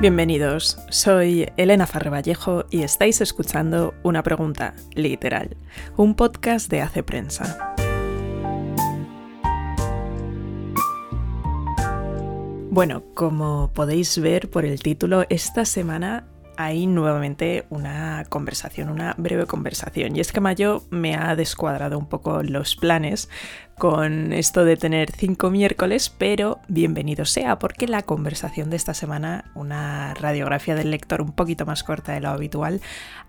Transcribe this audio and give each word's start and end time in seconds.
Bienvenidos, 0.00 0.78
soy 0.90 1.48
Elena 1.56 1.84
Farrevallejo 1.84 2.66
y 2.70 2.82
estáis 2.82 3.20
escuchando 3.20 3.94
Una 4.04 4.22
Pregunta 4.22 4.74
Literal, 4.94 5.56
un 5.96 6.14
podcast 6.14 6.70
de 6.70 6.82
Hace 6.82 7.02
Prensa. 7.02 7.74
Bueno, 12.70 13.02
como 13.14 13.72
podéis 13.74 14.16
ver 14.20 14.48
por 14.48 14.64
el 14.64 14.80
título, 14.80 15.24
esta 15.30 15.64
semana 15.64 16.28
hay 16.56 16.86
nuevamente 16.86 17.66
una 17.68 18.24
conversación, 18.28 18.90
una 18.90 19.14
breve 19.16 19.46
conversación. 19.46 20.16
Y 20.16 20.20
es 20.20 20.32
que 20.32 20.40
Mayo 20.40 20.82
me 20.90 21.16
ha 21.16 21.34
descuadrado 21.34 21.98
un 21.98 22.08
poco 22.08 22.44
los 22.44 22.74
planes 22.74 23.28
con 23.78 24.32
esto 24.32 24.64
de 24.64 24.76
tener 24.76 25.12
cinco 25.12 25.50
miércoles, 25.50 26.10
pero 26.10 26.60
bienvenido 26.66 27.24
sea, 27.24 27.58
porque 27.58 27.86
la 27.86 28.02
conversación 28.02 28.70
de 28.70 28.76
esta 28.76 28.92
semana, 28.92 29.44
una 29.54 30.14
radiografía 30.14 30.74
del 30.74 30.90
lector 30.90 31.22
un 31.22 31.32
poquito 31.32 31.64
más 31.64 31.84
corta 31.84 32.12
de 32.12 32.20
lo 32.20 32.30
habitual, 32.30 32.80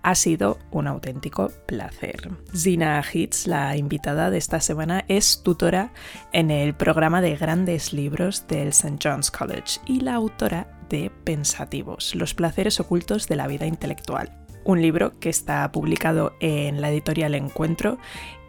ha 0.02 0.16
sido 0.16 0.58
un 0.72 0.88
auténtico 0.88 1.52
placer. 1.67 2.31
Zina 2.55 3.03
Hitz, 3.13 3.45
la 3.45 3.77
invitada 3.77 4.31
de 4.31 4.39
esta 4.39 4.59
semana, 4.59 5.05
es 5.08 5.44
tutora 5.44 5.94
en 6.34 6.50
el 6.50 6.73
programa 6.73 7.22
de 7.22 7.36
grandes 7.36 7.94
libros 7.94 8.47
del 8.47 8.70
St. 8.70 8.97
John's 9.02 9.30
College 9.30 9.80
y 9.86 10.02
la 10.02 10.16
autora 10.16 10.67
de 10.89 11.11
Pensativos, 11.23 12.16
los 12.16 12.34
placeres 12.34 12.80
ocultos 12.80 13.27
de 13.27 13.36
la 13.36 13.47
vida 13.47 13.67
intelectual. 13.67 14.31
Un 14.66 14.81
libro 14.81 15.20
que 15.20 15.30
está 15.30 15.72
publicado 15.72 16.34
en 16.39 16.81
la 16.81 16.89
editorial 16.89 17.36
Encuentro 17.36 18.00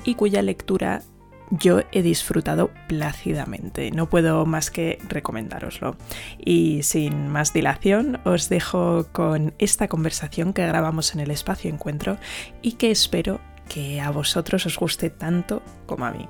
y 0.05 0.15
cuya 0.15 0.43
lectura 0.43 1.03
yo 1.51 1.81
he 1.93 2.03
disfrutado 2.03 2.71
plácidamente. 2.87 3.91
No 3.91 4.09
puedo 4.09 4.47
más 4.47 4.71
que 4.71 4.99
recomendároslo. 5.09 5.97
Y 6.39 6.83
sin 6.83 7.29
más 7.29 7.53
dilación, 7.53 8.21
os 8.25 8.49
dejo 8.49 9.09
con 9.13 9.55
esta 9.59 9.89
conversación 9.89 10.53
que 10.53 10.67
grabamos 10.67 11.15
en 11.15 11.21
el 11.21 11.31
espacio 11.31 11.71
Encuentro 11.71 12.19
y 12.63 12.73
que 12.73 12.91
espero 12.91 13.41
que 13.69 14.01
a 14.01 14.11
vosotros 14.11 14.67
os 14.67 14.79
guste 14.79 15.11
tanto 15.11 15.63
como 15.87 16.05
a 16.05 16.13
mí. 16.13 16.29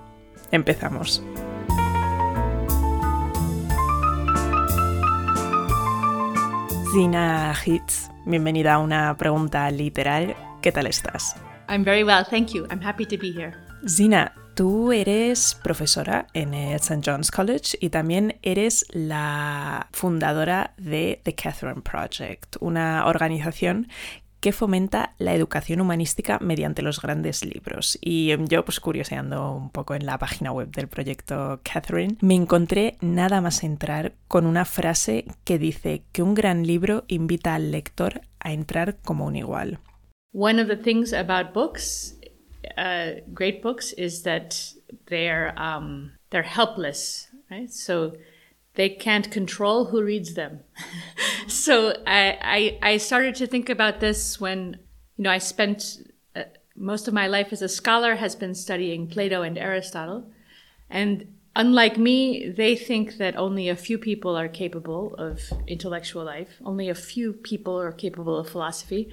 Empezamos. 0.50 1.22
Zina 6.92 7.54
Hitz, 7.64 8.10
bienvenida 8.26 8.74
a 8.74 8.78
una 8.78 9.16
pregunta 9.16 9.70
literal. 9.70 10.34
¿Qué 10.60 10.72
tal 10.72 10.88
estás? 10.88 11.36
I'm 11.68 11.84
very 11.84 12.02
well, 12.02 12.24
thank 12.28 12.48
you. 12.48 12.66
I'm 12.68 12.82
happy 12.82 13.06
to 13.06 13.16
be 13.16 13.30
here. 13.30 13.54
Zina, 13.86 14.34
tú 14.54 14.92
eres 14.92 15.58
profesora 15.62 16.26
en 16.34 16.54
el 16.54 16.76
St. 16.76 17.02
John's 17.04 17.30
College 17.30 17.76
y 17.80 17.90
también 17.90 18.38
eres 18.42 18.84
la 18.90 19.88
fundadora 19.92 20.74
de 20.76 21.20
The 21.24 21.34
Catherine 21.34 21.82
Project, 21.82 22.56
una 22.60 23.06
organización 23.06 23.88
que 24.40 24.52
fomenta 24.52 25.14
la 25.18 25.34
educación 25.34 25.80
humanística 25.80 26.38
mediante 26.40 26.82
los 26.82 27.00
grandes 27.00 27.44
libros. 27.44 27.98
Y 28.00 28.34
yo, 28.48 28.64
pues 28.64 28.80
curioseando 28.80 29.52
un 29.52 29.70
poco 29.70 29.94
en 29.94 30.06
la 30.06 30.18
página 30.18 30.50
web 30.50 30.70
del 30.70 30.88
proyecto 30.88 31.60
Catherine, 31.62 32.16
me 32.20 32.34
encontré 32.34 32.96
nada 33.00 33.40
más 33.40 33.62
entrar 33.62 34.14
con 34.28 34.46
una 34.46 34.64
frase 34.64 35.26
que 35.44 35.58
dice 35.58 36.02
que 36.12 36.22
un 36.22 36.34
gran 36.34 36.66
libro 36.66 37.04
invita 37.08 37.54
al 37.54 37.70
lector 37.70 38.22
a 38.40 38.52
entrar 38.52 38.96
como 39.02 39.26
un 39.26 39.36
igual. 39.36 39.78
One 40.32 40.62
of 40.62 40.68
the 40.68 40.76
things 40.76 41.12
about 41.12 41.52
books, 41.52 42.19
uh, 42.77 43.12
great 43.33 43.62
books, 43.62 43.92
is 43.92 44.22
that 44.22 44.72
they're 45.06 45.58
um, 45.58 46.12
they're 46.30 46.42
helpless, 46.42 47.28
right? 47.50 47.70
So 47.70 48.14
they 48.75 48.89
can't 48.89 49.30
control 49.30 49.86
who 49.86 50.03
reads 50.03 50.34
them. 50.34 50.61
so 51.47 51.91
I, 52.06 52.78
I, 52.82 52.93
I, 52.93 52.97
started 52.99 53.34
to 53.37 53.47
think 53.47 53.69
about 53.69 54.00
this 54.00 54.41
when, 54.41 54.78
you 55.16 55.25
know, 55.25 55.31
I 55.31 55.38
spent 55.38 55.99
uh, 56.37 56.44
most 56.76 57.09
of 57.09 57.15
my 57.15 57.26
life 57.26 57.53
as 57.53 57.62
a 57.62 57.69
scholar 57.69 58.15
has 58.16 58.37
been 58.37 58.54
studying 58.54 59.09
Plato 59.09 59.43
and 59.43 59.59
Aristotle. 59.59 60.31
And 60.88 61.34
unlike 61.56 61.99
me, 61.99 62.49
they 62.49 62.76
think 62.76 63.16
that 63.19 63.37
only 63.37 63.69
a 63.69 63.76
few 63.76 63.99
people 63.99 64.37
are 64.37 64.49
capable 64.49 65.15
of 65.16 65.41
intellectual 65.66 66.25
life. 66.25 66.50
Only 66.65 66.88
a 66.88 66.94
few 66.94 67.32
people 67.32 67.78
are 67.78 67.93
capable 67.93 68.38
of 68.38 68.49
philosophy. 68.49 69.12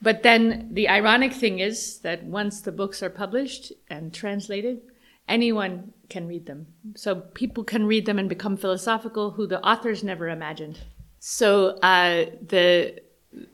But 0.00 0.22
then 0.22 0.68
the 0.72 0.88
ironic 0.88 1.32
thing 1.32 1.58
is 1.58 1.98
that 2.00 2.24
once 2.24 2.60
the 2.60 2.72
books 2.72 3.02
are 3.02 3.10
published 3.10 3.72
and 3.90 4.14
translated, 4.14 4.80
anyone 5.28 5.92
can 6.08 6.28
read 6.28 6.46
them. 6.46 6.66
So 6.94 7.16
people 7.16 7.64
can 7.64 7.86
read 7.86 8.06
them 8.06 8.18
and 8.18 8.28
become 8.28 8.56
philosophical 8.56 9.32
who 9.32 9.46
the 9.46 9.62
authors 9.62 10.04
never 10.04 10.28
imagined. 10.28 10.78
So 11.18 11.78
uh, 11.82 12.26
the 12.46 13.00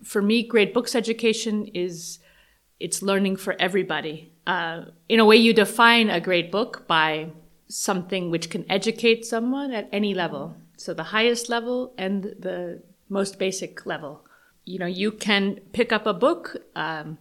for 0.05 0.23
me, 0.23 0.43
great 0.47 0.73
books 0.73 0.95
education 0.95 1.67
is 1.69 2.19
it's 2.79 3.03
learning 3.03 3.37
for 3.37 3.57
everybody. 3.59 4.33
Uh, 4.47 4.83
in 5.09 5.21
a 5.21 5.25
way, 5.25 5.37
you 5.37 5.53
define 5.53 6.11
a 6.11 6.21
great 6.21 6.53
book 6.53 6.87
by 6.87 7.31
something 7.69 8.31
which 8.31 8.51
can 8.51 8.71
educate 8.71 9.25
someone 9.25 9.73
at 9.73 9.89
any 9.93 10.15
level. 10.15 10.55
So 10.77 10.93
the 10.93 11.05
highest 11.05 11.49
level 11.49 11.95
and 11.97 12.23
the 12.39 12.83
most 13.09 13.39
basic 13.39 13.87
level. 13.87 14.24
You 14.65 14.79
know, 14.79 14.87
you 14.87 15.13
can 15.13 15.61
pick 15.73 15.93
up 15.93 16.07
a 16.07 16.15
book 16.15 16.57
um, 16.75 17.19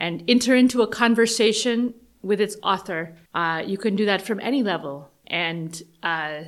and 0.00 0.24
enter 0.28 0.54
into 0.54 0.82
a 0.82 0.88
conversation 0.88 1.94
with 2.22 2.40
its 2.40 2.56
author. 2.62 3.16
Uh, 3.34 3.62
you 3.64 3.78
can 3.78 3.94
do 3.96 4.04
that 4.06 4.20
from 4.20 4.40
any 4.40 4.62
level, 4.62 5.10
and 5.28 5.80
uh, 6.02 6.42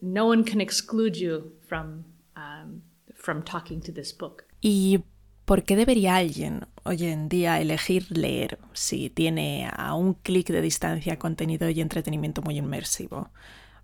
no 0.00 0.26
one 0.26 0.44
can 0.44 0.60
exclude 0.60 1.16
you 1.16 1.52
from, 1.66 2.04
um, 2.36 2.82
from 3.14 3.42
talking 3.42 3.80
to 3.80 3.92
this 3.92 4.12
book. 4.12 4.44
¿Y 4.60 5.02
por 5.44 5.64
qué 5.64 5.76
debería 5.76 6.16
alguien 6.16 6.66
hoy 6.84 7.04
en 7.04 7.28
día 7.28 7.60
elegir 7.60 8.06
leer 8.16 8.58
si 8.72 9.10
tiene 9.10 9.68
a 9.76 9.94
un 9.94 10.14
clic 10.14 10.48
de 10.48 10.62
distancia 10.62 11.18
contenido 11.18 11.68
y 11.68 11.80
entretenimiento 11.80 12.42
muy 12.42 12.56
inmersivo? 12.58 13.30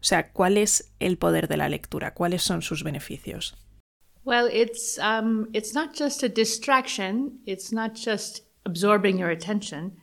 O 0.01 0.05
sea, 0.05 0.31
¿cuál 0.33 0.57
es 0.57 0.93
el 1.01 1.19
poder 1.19 1.49
de 1.49 1.59
la 1.59 1.69
lectura? 1.69 2.15
¿Cuáles 2.15 2.43
son 2.43 2.63
sus 2.63 2.85
beneficios? 2.85 3.57
Well, 4.25 4.49
it's 4.53 4.99
um, 4.99 5.49
it's 5.53 5.75
not 5.75 5.95
just 5.95 6.23
a 6.23 6.29
distraction. 6.29 7.39
It's 7.47 7.73
not 7.73 7.95
just 7.95 8.43
absorbing 8.67 9.19
your 9.19 9.31
attention. 9.31 9.97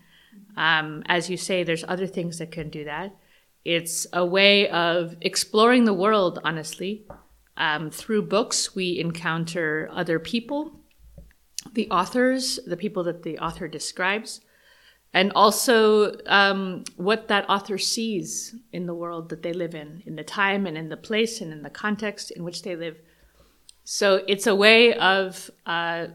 Um, 0.56 1.04
as 1.06 1.30
you 1.30 1.38
say, 1.38 1.64
there's 1.64 1.84
other 1.88 2.08
things 2.08 2.40
that 2.40 2.52
can 2.52 2.70
do 2.70 2.84
that. 2.86 3.16
It's 3.64 4.08
a 4.14 4.26
way 4.26 4.70
of 4.70 5.16
exploring 5.22 5.86
the 5.86 5.94
world, 5.94 6.40
honestly. 6.44 7.06
Um, 7.58 7.92
through 7.92 8.24
books, 8.24 8.76
we 8.76 9.00
encounter 9.00 9.90
other 9.92 10.20
people, 10.20 10.80
the 11.74 11.90
authors, 11.90 12.60
the 12.66 12.78
people 12.78 13.04
that 13.04 13.24
the 13.24 13.38
author 13.40 13.68
describes, 13.68 14.42
and 15.14 15.32
also 15.34 16.16
um, 16.28 16.84
what 16.98 17.28
that 17.28 17.50
author 17.50 17.78
sees 17.78 18.56
in 18.72 18.86
the 18.86 18.94
world 18.94 19.30
that 19.30 19.42
they 19.42 19.54
live 19.54 19.74
in, 19.76 20.04
in 20.06 20.16
the 20.16 20.24
time 20.24 20.66
and 20.66 20.78
in 20.78 20.90
the 20.90 20.98
place 20.98 21.42
and 21.42 21.52
in 21.52 21.64
the 21.64 21.70
context 21.70 22.32
in 22.32 22.44
which 22.44 22.62
they 22.62 22.76
live. 22.76 22.98
So 23.90 24.22
it's 24.28 24.48
a 24.48 24.54
way 24.54 24.96
of 24.96 25.50
uh, 25.66 26.08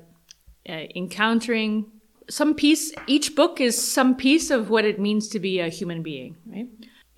uh, 0.68 0.72
encountering 0.94 1.86
some 2.28 2.54
piece, 2.54 2.92
each 3.06 3.34
book 3.34 3.62
is 3.62 3.80
some 3.80 4.14
piece 4.14 4.50
of 4.50 4.68
what 4.68 4.84
it 4.84 5.00
means 5.00 5.26
to 5.28 5.40
be 5.40 5.58
a 5.58 5.70
human 5.70 6.02
being, 6.02 6.36
right? 6.44 6.68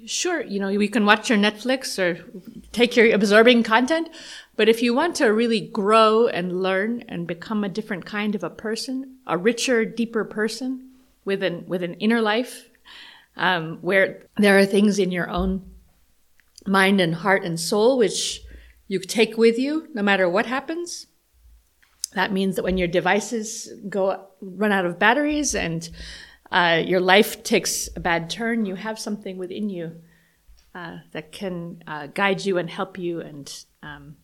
Sure, 0.06 0.44
you 0.44 0.60
know, 0.60 0.68
we 0.68 0.86
can 0.86 1.04
watch 1.06 1.28
your 1.28 1.40
Netflix 1.40 1.98
or 1.98 2.24
take 2.70 2.94
your 2.94 3.12
absorbing 3.12 3.64
content, 3.64 4.08
but 4.54 4.68
if 4.68 4.80
you 4.80 4.94
want 4.94 5.16
to 5.16 5.26
really 5.32 5.60
grow 5.60 6.28
and 6.28 6.62
learn 6.62 7.02
and 7.08 7.26
become 7.26 7.64
a 7.64 7.68
different 7.68 8.06
kind 8.06 8.36
of 8.36 8.44
a 8.44 8.50
person, 8.50 9.16
a 9.26 9.36
richer, 9.36 9.84
deeper 9.84 10.24
person 10.24 10.88
with 11.24 11.42
an, 11.42 11.64
with 11.66 11.82
an 11.82 11.94
inner 11.94 12.20
life, 12.20 12.70
um, 13.36 13.78
where 13.82 14.28
there 14.36 14.56
are 14.56 14.66
things 14.66 15.00
in 15.00 15.10
your 15.10 15.28
own 15.28 15.68
mind 16.64 17.00
and 17.00 17.16
heart 17.16 17.42
and 17.42 17.58
soul 17.58 17.98
which 17.98 18.43
you 18.88 18.98
take 19.00 19.36
with 19.36 19.58
you 19.58 19.88
no 19.94 20.02
matter 20.02 20.28
what 20.28 20.46
happens, 20.46 21.06
that 22.14 22.32
means 22.32 22.56
that 22.56 22.62
when 22.62 22.78
your 22.78 22.88
devices 22.88 23.72
go 23.88 24.26
run 24.40 24.72
out 24.72 24.86
of 24.86 24.98
batteries 24.98 25.54
and 25.54 25.88
uh, 26.52 26.80
your 26.84 27.00
life 27.00 27.42
takes 27.42 27.88
a 27.96 28.00
bad 28.00 28.30
turn, 28.30 28.66
you 28.66 28.76
have 28.76 28.98
something 28.98 29.36
within 29.36 29.68
you 29.68 30.00
uh, 30.74 30.98
that 31.12 31.32
can 31.32 31.82
uh, 31.86 32.06
guide 32.08 32.44
you 32.44 32.58
and 32.58 32.70
help 32.70 32.98
you 32.98 33.20
and 33.20 33.64
um, 33.82 34.16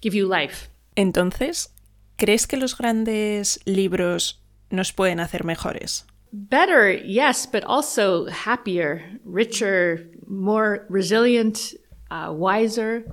give 0.00 0.14
you 0.14 0.26
life. 0.26 0.68
Entonces, 0.96 1.68
¿crees 2.16 2.46
que 2.46 2.58
los 2.58 2.74
grandes 2.74 3.58
libros 3.66 4.40
nos 4.70 4.92
pueden 4.92 5.20
hacer 5.20 5.44
mejores? 5.44 6.04
Better, 6.32 6.90
yes, 6.90 7.46
but 7.46 7.64
also 7.64 8.26
happier, 8.26 9.02
richer, 9.24 10.06
more 10.26 10.86
resilient, 10.88 11.74
uh, 12.10 12.32
wiser. 12.32 13.04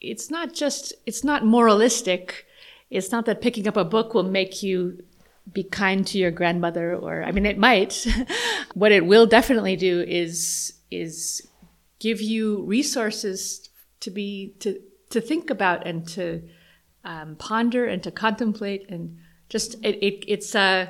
It's 0.00 0.30
not 0.30 0.54
just, 0.54 0.94
it's 1.06 1.24
not 1.24 1.44
moralistic. 1.44 2.46
It's 2.90 3.12
not 3.12 3.26
that 3.26 3.40
picking 3.40 3.68
up 3.68 3.76
a 3.76 3.84
book 3.84 4.14
will 4.14 4.24
make 4.24 4.62
you 4.62 5.02
be 5.52 5.62
kind 5.64 6.06
to 6.06 6.18
your 6.18 6.30
grandmother 6.30 6.94
or 6.94 7.22
I 7.22 7.32
mean 7.32 7.46
it 7.46 7.58
might. 7.58 8.06
what 8.74 8.92
it 8.92 9.06
will 9.06 9.26
definitely 9.26 9.76
do 9.76 10.00
is 10.00 10.74
is 10.90 11.46
give 11.98 12.20
you 12.20 12.62
resources 12.64 13.68
to 14.00 14.10
be 14.10 14.54
to 14.60 14.80
to 15.10 15.20
think 15.20 15.50
about 15.50 15.86
and 15.86 16.06
to 16.08 16.42
um, 17.04 17.36
ponder 17.36 17.86
and 17.86 18.02
to 18.02 18.10
contemplate 18.10 18.88
and 18.90 19.18
just 19.48 19.74
it, 19.82 19.96
it 20.04 20.24
it's 20.28 20.54
uh 20.54 20.86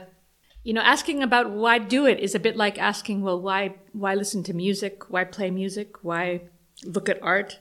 you 0.65 0.73
know 0.75 0.83
asking 0.83 1.23
about 1.23 1.51
why 1.51 1.79
do 1.79 2.07
it 2.07 2.19
is 2.21 2.35
a 2.35 2.41
bit 2.41 2.57
like 2.57 2.79
asking 2.79 3.23
well 3.23 3.41
why 3.41 3.75
why 3.93 4.15
listen 4.15 4.43
to 4.45 4.53
music? 4.53 5.11
Why 5.11 5.25
play 5.25 5.51
music? 5.51 6.03
Why 6.03 6.43
look 6.85 7.09
at 7.09 7.23
art 7.23 7.59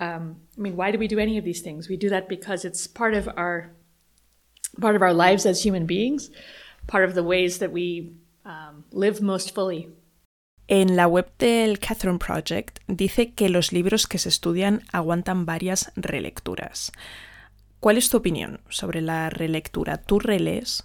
um, 0.00 0.36
i 0.56 0.60
mean 0.60 0.76
why 0.76 0.90
do 0.90 0.98
we 0.98 1.08
do 1.08 1.18
any 1.18 1.38
of 1.38 1.44
these 1.44 1.60
things 1.60 1.88
we 1.88 1.96
do 1.96 2.08
that 2.08 2.28
because 2.28 2.64
it's 2.64 2.86
part 2.86 3.14
of 3.14 3.28
our 3.36 3.70
part 4.80 4.96
of 4.96 5.02
our 5.02 5.14
lives 5.14 5.46
as 5.46 5.64
human 5.64 5.86
beings 5.86 6.30
part 6.86 7.04
of 7.04 7.14
the 7.14 7.22
ways 7.22 7.58
that 7.58 7.72
we 7.72 8.12
um, 8.44 8.84
live 8.92 9.20
most 9.20 9.54
fully 9.54 9.88
En 10.70 10.96
la 10.96 11.06
web 11.06 11.30
del 11.38 11.78
Catherine 11.78 12.18
Project 12.18 12.80
dice 12.86 13.32
que 13.32 13.48
los 13.48 13.72
libros 13.72 14.06
que 14.06 14.18
se 14.18 14.28
estudian 14.28 14.82
aguantan 14.92 15.46
varias 15.46 15.90
relecturas. 15.96 16.92
¿Cuál 17.80 17.96
es 17.96 18.10
tu 18.10 18.18
opinión 18.18 18.60
sobre 18.68 19.00
la 19.00 19.30
relectura? 19.30 19.96
¿Tú 19.96 20.18
relees? 20.18 20.84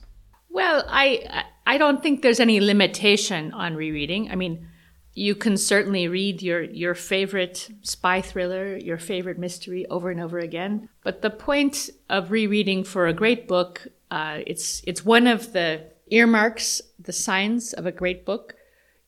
Well, 0.50 0.86
I 0.88 1.20
I 1.66 1.78
don't 1.78 2.02
think 2.02 2.22
there's 2.22 2.40
any 2.40 2.62
limitation 2.62 3.52
on 3.54 3.76
rereading. 3.76 4.32
I 4.32 4.36
mean, 4.36 4.70
you 5.16 5.36
can 5.36 5.58
certainly 5.58 6.08
read 6.08 6.42
your 6.42 6.64
your 6.64 6.96
favorite 6.96 7.70
spy 7.82 8.22
thriller, 8.22 8.76
your 8.78 8.98
favorite 8.98 9.38
mystery 9.38 9.86
over 9.88 10.10
and 10.10 10.20
over 10.20 10.40
again. 10.40 10.90
But 11.04 11.22
the 11.22 11.30
point 11.30 11.90
of 12.10 12.32
rereading 12.32 12.84
for 12.84 13.08
a 13.08 13.14
great 13.14 13.48
book, 13.48 13.88
uh, 14.10 14.40
it's 14.48 14.82
it's 14.86 15.06
one 15.06 15.28
of 15.28 15.54
the 15.54 15.92
earmarks, 16.08 16.82
the 17.00 17.14
signs 17.14 17.74
of 17.74 17.86
a 17.86 17.92
great 17.92 18.26
book, 18.26 18.56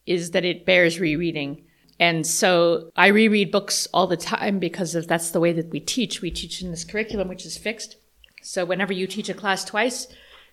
is 0.05 0.31
that 0.31 0.45
it 0.45 0.65
bears 0.65 0.99
rereading. 0.99 1.63
And 1.99 2.27
so 2.27 2.91
I 2.95 3.07
reread 3.07 3.51
books 3.51 3.87
all 3.93 4.05
the 4.05 4.17
time 4.17 4.59
because 4.59 4.95
of 4.95 5.07
that's 5.07 5.31
the 5.31 5.39
way 5.39 5.53
that 5.53 5.69
we 5.69 5.79
teach. 5.79 6.21
We 6.21 6.29
teach 6.29 6.61
in 6.61 6.69
this 6.69 6.83
curriculum, 6.83 7.29
which 7.29 7.45
is 7.45 7.57
fixed. 7.57 7.95
So 8.41 8.65
whenever 8.65 8.93
you 8.93 9.07
teach 9.07 9.29
a 9.29 9.33
class 9.33 9.63
twice, 9.65 10.07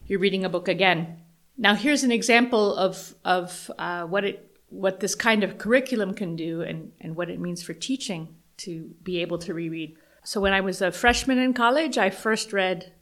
you're 0.07 0.21
reading 0.21 0.45
a 0.45 0.49
book 0.49 0.69
again. 0.69 1.19
Now 1.59 1.75
here's 1.75 2.05
an 2.05 2.13
example 2.13 2.75
of 2.75 3.15
of 3.23 3.71
uh, 3.79 4.05
what 4.05 4.25
it 4.25 4.52
what 4.73 5.01
this 5.01 5.15
kind 5.15 5.45
of 5.45 5.59
curriculum 5.59 6.15
can 6.15 6.35
do 6.35 6.63
and, 6.63 6.93
and 7.01 7.15
what 7.15 7.29
it 7.29 7.39
means 7.39 7.63
for 7.63 7.75
teaching 7.75 8.35
to 8.57 8.91
be 9.03 9.21
able 9.21 9.39
to 9.39 9.55
reread. 9.55 9.97
So 10.25 10.41
when 10.41 10.53
I 10.53 10.61
was 10.61 10.81
a 10.81 10.91
freshman 10.91 11.39
in 11.39 11.53
college, 11.53 11.99
I 11.99 12.11
first 12.11 12.53
read 12.53 12.93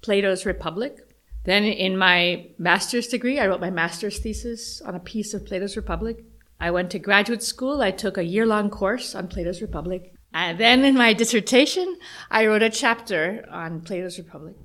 Plato's 0.00 0.46
Republic. 0.46 0.98
Then 1.44 1.64
in 1.64 1.96
my 1.96 2.46
master's 2.58 3.08
degree, 3.08 3.40
I 3.40 3.46
wrote 3.46 3.60
my 3.60 3.70
master's 3.70 4.18
thesis 4.18 4.80
on 4.82 4.94
a 4.94 5.00
piece 5.00 5.34
of 5.34 5.44
Plato's 5.44 5.76
Republic. 5.76 6.24
I 6.60 6.70
went 6.70 6.90
to 6.90 6.98
graduate 6.98 7.42
school. 7.42 7.82
I 7.82 7.90
took 7.90 8.16
a 8.16 8.24
year 8.24 8.46
long 8.46 8.70
course 8.70 9.14
on 9.14 9.28
Plato's 9.28 9.62
Republic. 9.62 10.14
And 10.34 10.58
then 10.58 10.84
in 10.84 10.94
my 10.94 11.14
dissertation, 11.14 11.96
I 12.30 12.46
wrote 12.46 12.62
a 12.62 12.70
chapter 12.70 13.46
on 13.50 13.80
Plato's 13.80 14.18
Republic. 14.18 14.56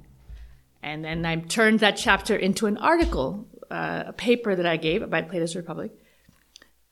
And 0.82 1.06
then 1.06 1.26
I 1.26 1.38
turned 1.38 1.80
that 1.80 1.96
chapter 1.96 2.36
into 2.36 2.66
an 2.66 2.78
article, 2.78 3.48
uh, 3.72 4.04
a 4.08 4.14
paper 4.14 4.56
that 4.56 4.66
I 4.66 4.78
gave 4.78 5.02
about 5.02 5.30
Plato's 5.30 5.56
Republic. 5.56 5.92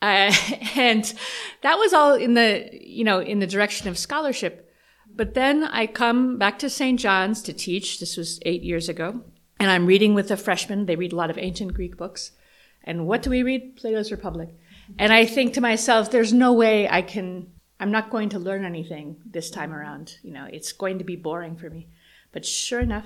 Uh, 0.02 0.34
and 0.76 1.14
that 1.62 1.78
was 1.78 1.94
all 1.94 2.16
in 2.16 2.34
the, 2.34 2.70
you 2.74 3.04
know, 3.04 3.20
in 3.20 3.40
the 3.40 3.48
direction 3.48 3.88
of 3.88 3.98
scholarship. 3.98 4.68
But 5.14 5.34
then 5.34 5.66
I 5.66 5.88
come 5.88 6.38
back 6.38 6.60
to 6.60 6.70
St. 6.70 7.00
John's 7.00 7.42
to 7.44 7.54
teach. 7.54 8.00
This 8.00 8.18
was 8.18 8.40
eight 8.46 8.64
years 8.64 8.90
ago. 8.90 9.22
And 9.60 9.70
I'm 9.70 9.86
reading 9.86 10.14
with 10.14 10.30
the 10.30 10.38
freshmen. 10.38 10.86
They 10.86 10.96
read 10.96 11.14
a 11.14 11.18
lot 11.18 11.30
of 11.30 11.38
ancient 11.38 11.74
Greek 11.74 11.98
books. 11.98 12.32
And 12.84 13.06
what 13.06 13.22
do 13.22 13.30
we 13.30 13.44
read? 13.44 13.76
Plato's 13.76 14.12
Republic. 14.12 14.50
And 14.98 15.14
I 15.14 15.26
think 15.26 15.54
to 15.54 15.62
myself, 15.62 16.10
there's 16.10 16.34
no 16.34 16.52
way 16.54 16.90
I 16.90 17.02
can, 17.02 17.52
I'm 17.80 17.92
not 17.92 18.10
going 18.10 18.30
to 18.30 18.40
learn 18.40 18.66
anything 18.66 19.18
this 19.26 19.52
time 19.52 19.72
around. 19.74 20.18
You 20.24 20.34
know, 20.34 20.48
it's 20.52 20.72
going 20.72 20.98
to 20.98 21.04
be 21.04 21.16
boring 21.16 21.56
for 21.56 21.70
me. 21.70 21.88
But 22.32 22.46
sure 22.46 22.80
enough, 22.80 23.06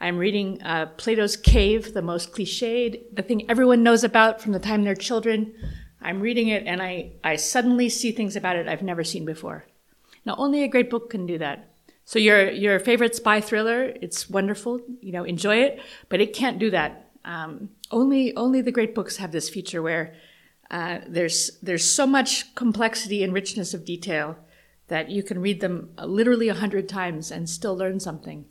I'm 0.00 0.18
reading 0.18 0.60
uh, 0.62 0.86
Plato's 0.96 1.36
Cave, 1.36 1.94
the 1.94 2.02
most 2.02 2.32
cliched, 2.32 3.14
the 3.14 3.22
thing 3.22 3.48
everyone 3.48 3.82
knows 3.82 4.04
about 4.04 4.40
from 4.40 4.52
the 4.52 4.58
time 4.58 4.84
they're 4.84 4.94
children. 4.94 5.54
I'm 6.04 6.20
reading 6.20 6.48
it 6.48 6.64
and 6.66 6.82
I, 6.82 7.12
I 7.24 7.36
suddenly 7.36 7.88
see 7.88 8.12
things 8.12 8.36
about 8.36 8.56
it 8.56 8.68
I've 8.68 8.82
never 8.82 9.02
seen 9.02 9.24
before. 9.24 9.64
Now, 10.24 10.36
only 10.38 10.62
a 10.62 10.68
great 10.68 10.90
book 10.90 11.10
can 11.10 11.26
do 11.26 11.38
that. 11.38 11.70
So 12.04 12.18
your 12.18 12.50
your 12.50 12.78
favorite 12.78 13.16
spy 13.16 13.40
thriller, 13.40 13.92
it's 14.02 14.28
wonderful, 14.28 14.80
you 15.00 15.12
know, 15.12 15.24
enjoy 15.24 15.56
it, 15.56 15.80
but 16.10 16.20
it 16.20 16.34
can't 16.34 16.58
do 16.58 16.70
that. 16.70 17.10
Um, 17.24 17.70
only 17.90 18.36
only 18.36 18.60
the 18.60 18.72
great 18.72 18.94
books 18.94 19.16
have 19.16 19.32
this 19.32 19.48
feature 19.48 19.80
where 19.80 20.14
uh, 20.70 20.98
there's 21.08 21.58
there's 21.62 21.90
so 21.90 22.06
much 22.06 22.54
complexity 22.54 23.22
and 23.22 23.32
richness 23.32 23.72
of 23.72 23.86
detail 23.86 24.36
that 24.88 25.08
you 25.08 25.22
can 25.22 25.40
read 25.40 25.60
them 25.60 25.90
literally 26.04 26.48
a 26.50 26.54
hundred 26.54 26.88
times 26.88 27.30
and 27.30 27.48
still 27.48 27.74
learn 27.74 27.98
something. 27.98 28.44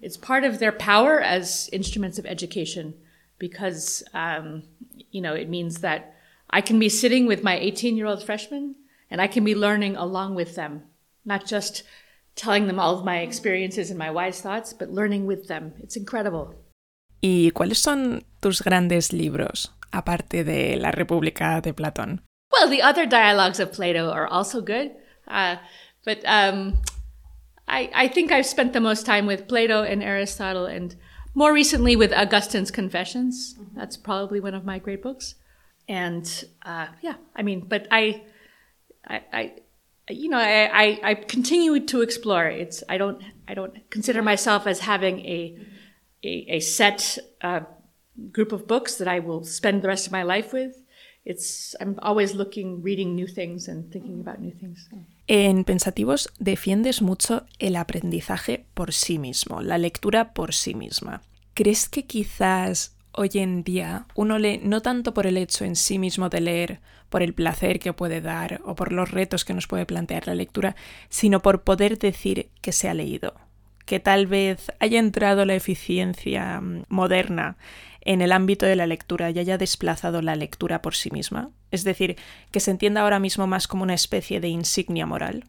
It's 0.00 0.16
part 0.16 0.44
of 0.44 0.60
their 0.60 0.72
power 0.72 1.20
as 1.20 1.68
instruments 1.72 2.18
of 2.18 2.26
education 2.26 2.94
because 3.38 4.04
um, 4.14 4.62
you 5.10 5.20
know 5.20 5.34
it 5.34 5.48
means 5.48 5.80
that 5.80 6.14
I 6.50 6.60
can 6.60 6.78
be 6.78 6.88
sitting 6.88 7.26
with 7.26 7.42
my 7.42 7.56
18 7.58 7.96
year 7.96 8.06
old 8.06 8.22
freshman 8.22 8.74
and 9.10 9.20
I 9.20 9.26
can 9.26 9.44
be 9.44 9.54
learning 9.54 9.96
along 9.96 10.34
with 10.34 10.54
them, 10.54 10.82
not 11.24 11.46
just 11.46 11.82
telling 12.36 12.66
them 12.66 12.78
all 12.78 12.98
of 12.98 13.04
my 13.04 13.20
experiences 13.20 13.90
and 13.90 13.98
my 13.98 14.10
wise 14.10 14.40
thoughts, 14.40 14.72
but 14.72 14.90
learning 14.90 15.26
with 15.26 15.48
them. 15.48 15.74
It's 15.82 15.96
incredible. 15.96 16.54
¿Y 17.22 17.50
cuáles 17.52 17.76
son 17.76 18.24
tus 18.40 18.62
grandes 18.62 19.12
libros? 19.12 19.70
aparte 19.92 20.44
de 20.44 20.76
La 20.76 20.90
República 20.90 21.60
de 21.60 21.72
Platón? 21.72 22.22
Well, 22.52 22.68
the 22.68 22.82
other 22.82 23.06
dialogues 23.06 23.60
of 23.60 23.72
Plato 23.72 24.10
are 24.10 24.26
also 24.26 24.60
good. 24.60 24.92
Uh, 25.28 25.56
but 26.04 26.18
um, 26.24 26.82
I, 27.68 27.90
I 27.94 28.08
think 28.08 28.32
I've 28.32 28.46
spent 28.46 28.72
the 28.72 28.80
most 28.80 29.06
time 29.06 29.26
with 29.26 29.48
Plato 29.48 29.82
and 29.82 30.02
Aristotle 30.02 30.66
and 30.66 30.96
more 31.34 31.52
recently 31.52 31.94
with 31.94 32.12
Augustine's 32.12 32.70
Confessions. 32.70 33.54
Mm-hmm. 33.54 33.78
That's 33.78 33.96
probably 33.96 34.40
one 34.40 34.54
of 34.54 34.64
my 34.64 34.78
great 34.78 35.02
books. 35.02 35.36
And 35.90 36.44
uh, 36.64 36.86
yeah, 37.02 37.16
I 37.34 37.42
mean, 37.42 37.66
but 37.68 37.88
I, 37.90 38.22
I, 39.04 39.22
I 39.32 39.52
you 40.08 40.28
know, 40.28 40.38
I, 40.38 40.70
I, 40.72 41.00
I, 41.02 41.14
continue 41.14 41.84
to 41.84 42.02
explore. 42.02 42.46
It's 42.46 42.84
I 42.88 42.96
don't 42.96 43.20
I 43.48 43.54
don't 43.54 43.74
consider 43.90 44.22
myself 44.22 44.68
as 44.68 44.78
having 44.80 45.18
a 45.26 45.58
a, 46.22 46.46
a 46.48 46.60
set 46.60 47.18
uh, 47.42 47.62
group 48.30 48.52
of 48.52 48.68
books 48.68 48.98
that 48.98 49.08
I 49.08 49.18
will 49.18 49.42
spend 49.42 49.82
the 49.82 49.88
rest 49.88 50.06
of 50.06 50.12
my 50.12 50.22
life 50.22 50.52
with. 50.52 50.76
It's, 51.24 51.74
I'm 51.80 51.98
always 52.02 52.34
looking, 52.34 52.82
reading 52.82 53.16
new 53.16 53.26
things 53.26 53.68
and 53.68 53.90
thinking 53.92 54.20
about 54.20 54.40
new 54.40 54.52
things. 54.52 54.88
En 55.26 55.64
Pensativos 55.64 56.28
defiendes 56.38 57.02
mucho 57.02 57.46
el 57.58 57.76
aprendizaje 57.76 58.64
por 58.74 58.92
sí 58.92 59.18
mismo, 59.18 59.60
la 59.60 59.76
lectura 59.76 60.32
por 60.34 60.54
sí 60.54 60.74
misma. 60.74 61.22
¿Crees 61.54 61.88
que 61.88 62.06
quizás 62.06 62.96
hoy 63.12 63.30
en 63.34 63.64
día 63.64 64.06
uno 64.14 64.38
lee 64.38 64.60
no 64.62 64.82
tanto 64.82 65.14
por 65.14 65.26
el 65.26 65.36
hecho 65.36 65.64
en 65.64 65.76
sí 65.76 65.98
mismo 65.98 66.28
de 66.28 66.40
leer, 66.40 66.80
por 67.08 67.22
el 67.22 67.34
placer 67.34 67.78
que 67.80 67.92
puede 67.92 68.20
dar 68.20 68.60
o 68.64 68.74
por 68.74 68.92
los 68.92 69.10
retos 69.10 69.44
que 69.44 69.54
nos 69.54 69.66
puede 69.66 69.86
plantear 69.86 70.26
la 70.26 70.34
lectura, 70.34 70.76
sino 71.08 71.40
por 71.40 71.62
poder 71.62 71.98
decir 71.98 72.48
que 72.62 72.72
se 72.72 72.88
ha 72.88 72.94
leído? 72.94 73.34
Que 73.84 74.00
tal 74.00 74.26
vez 74.26 74.70
haya 74.78 74.98
entrado 74.98 75.44
la 75.44 75.54
eficiencia 75.54 76.60
mm, 76.60 76.84
moderna 76.88 77.56
en 78.02 78.22
el 78.22 78.32
ámbito 78.32 78.64
de 78.64 78.76
la 78.76 78.86
lectura 78.86 79.30
y 79.30 79.38
haya 79.38 79.58
desplazado 79.58 80.22
la 80.22 80.36
lectura 80.36 80.80
por 80.80 80.94
sí 80.94 81.10
misma? 81.10 81.50
Es 81.70 81.84
decir, 81.84 82.16
que 82.50 82.60
se 82.60 82.70
entienda 82.70 83.02
ahora 83.02 83.18
mismo 83.18 83.46
más 83.46 83.66
como 83.66 83.82
una 83.82 83.94
especie 83.94 84.40
de 84.40 84.48
insignia 84.48 85.06
moral. 85.06 85.44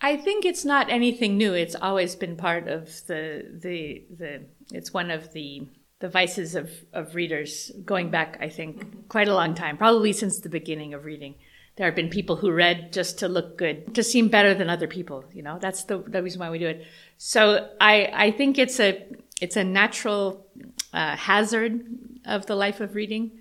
I 0.00 0.16
think 0.16 0.44
it's 0.44 0.64
not 0.64 0.90
anything 0.90 1.36
new. 1.36 1.54
It's 1.54 1.74
always 1.74 2.16
been 2.16 2.36
part 2.36 2.68
of 2.68 2.84
the 3.06 3.50
the 3.60 4.06
the. 4.16 4.46
It's 4.70 4.94
one 4.94 5.10
of 5.10 5.32
the 5.32 5.66
the 6.00 6.08
vices 6.08 6.54
of 6.54 6.70
of 6.92 7.14
readers 7.14 7.72
going 7.84 8.10
back. 8.10 8.38
I 8.40 8.48
think 8.48 9.08
quite 9.08 9.28
a 9.28 9.34
long 9.34 9.54
time, 9.54 9.76
probably 9.76 10.12
since 10.12 10.40
the 10.40 10.48
beginning 10.48 10.94
of 10.94 11.04
reading. 11.04 11.34
There 11.76 11.86
have 11.86 11.94
been 11.94 12.08
people 12.08 12.34
who 12.34 12.50
read 12.50 12.92
just 12.92 13.20
to 13.20 13.28
look 13.28 13.56
good, 13.56 13.94
to 13.94 14.02
seem 14.02 14.28
better 14.28 14.52
than 14.52 14.68
other 14.68 14.88
people. 14.88 15.24
You 15.32 15.42
know, 15.42 15.58
that's 15.60 15.84
the 15.84 15.98
the 15.98 16.22
reason 16.22 16.40
why 16.40 16.50
we 16.50 16.58
do 16.58 16.68
it. 16.68 16.84
So 17.18 17.68
I 17.80 18.10
I 18.12 18.30
think 18.32 18.58
it's 18.58 18.80
a 18.80 19.06
it's 19.40 19.56
a 19.56 19.64
natural 19.64 20.46
uh, 20.92 21.16
hazard 21.16 21.84
of 22.24 22.46
the 22.46 22.56
life 22.56 22.80
of 22.80 22.94
reading. 22.94 23.38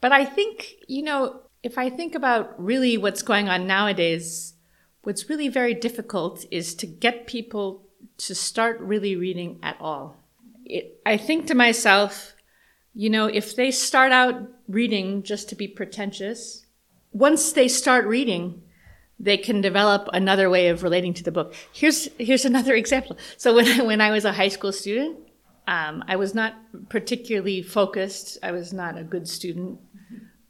But 0.00 0.12
I 0.12 0.24
think, 0.24 0.76
you 0.86 1.02
know, 1.02 1.40
if 1.62 1.76
I 1.76 1.90
think 1.90 2.14
about 2.14 2.62
really 2.62 2.96
what's 2.96 3.22
going 3.22 3.48
on 3.48 3.66
nowadays, 3.66 4.54
what's 5.02 5.28
really 5.28 5.48
very 5.48 5.74
difficult 5.74 6.44
is 6.50 6.74
to 6.76 6.86
get 6.86 7.26
people 7.26 7.86
to 8.18 8.34
start 8.34 8.80
really 8.80 9.16
reading 9.16 9.58
at 9.62 9.76
all. 9.80 10.16
It, 10.68 11.00
I 11.04 11.16
think 11.16 11.46
to 11.46 11.54
myself, 11.54 12.34
you 12.94 13.10
know, 13.10 13.26
if 13.26 13.56
they 13.56 13.70
start 13.70 14.12
out 14.12 14.48
reading 14.68 15.22
just 15.22 15.48
to 15.48 15.54
be 15.56 15.66
pretentious, 15.66 16.66
once 17.12 17.52
they 17.52 17.68
start 17.68 18.06
reading, 18.06 18.62
they 19.18 19.36
can 19.36 19.60
develop 19.60 20.08
another 20.12 20.48
way 20.48 20.68
of 20.68 20.82
relating 20.82 21.14
to 21.14 21.24
the 21.24 21.32
book. 21.32 21.54
Here's 21.72 22.08
here's 22.18 22.44
another 22.44 22.74
example. 22.82 23.16
So 23.36 23.54
when 23.54 23.66
I, 23.66 23.84
when 23.84 24.00
I 24.00 24.10
was 24.10 24.24
a 24.24 24.32
high 24.32 24.48
school 24.48 24.72
student, 24.72 25.18
um, 25.66 26.04
I 26.06 26.16
was 26.16 26.34
not 26.34 26.54
particularly 26.88 27.62
focused. 27.62 28.38
I 28.42 28.52
was 28.52 28.72
not 28.72 28.96
a 28.96 29.02
good 29.02 29.28
student, 29.28 29.80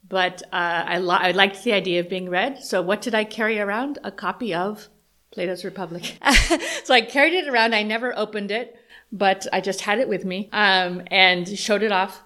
but 0.07 0.43
uh, 0.53 0.83
I, 0.85 0.95
I 0.97 1.31
liked 1.31 1.63
the 1.63 1.73
idea 1.73 1.99
of 1.99 2.09
being 2.09 2.29
read. 2.29 2.63
So 2.63 2.81
what 2.81 3.01
did 3.01 3.15
I 3.15 3.23
carry 3.23 3.59
around? 3.59 3.99
A 4.03 4.11
copy 4.11 4.53
of 4.53 4.87
Plato's 5.31 5.65
Republic. 5.65 6.17
so 6.83 6.93
I 6.93 7.01
carried 7.01 7.33
it 7.33 7.47
around. 7.47 7.75
I 7.75 7.83
never 7.83 8.17
opened 8.17 8.51
it, 8.51 8.75
but 9.11 9.47
I 9.51 9.61
just 9.61 9.81
had 9.81 9.99
it 9.99 10.07
with 10.07 10.25
me 10.25 10.49
um, 10.51 11.03
and 11.07 11.47
showed 11.47 11.83
it 11.83 11.91
off. 11.91 12.21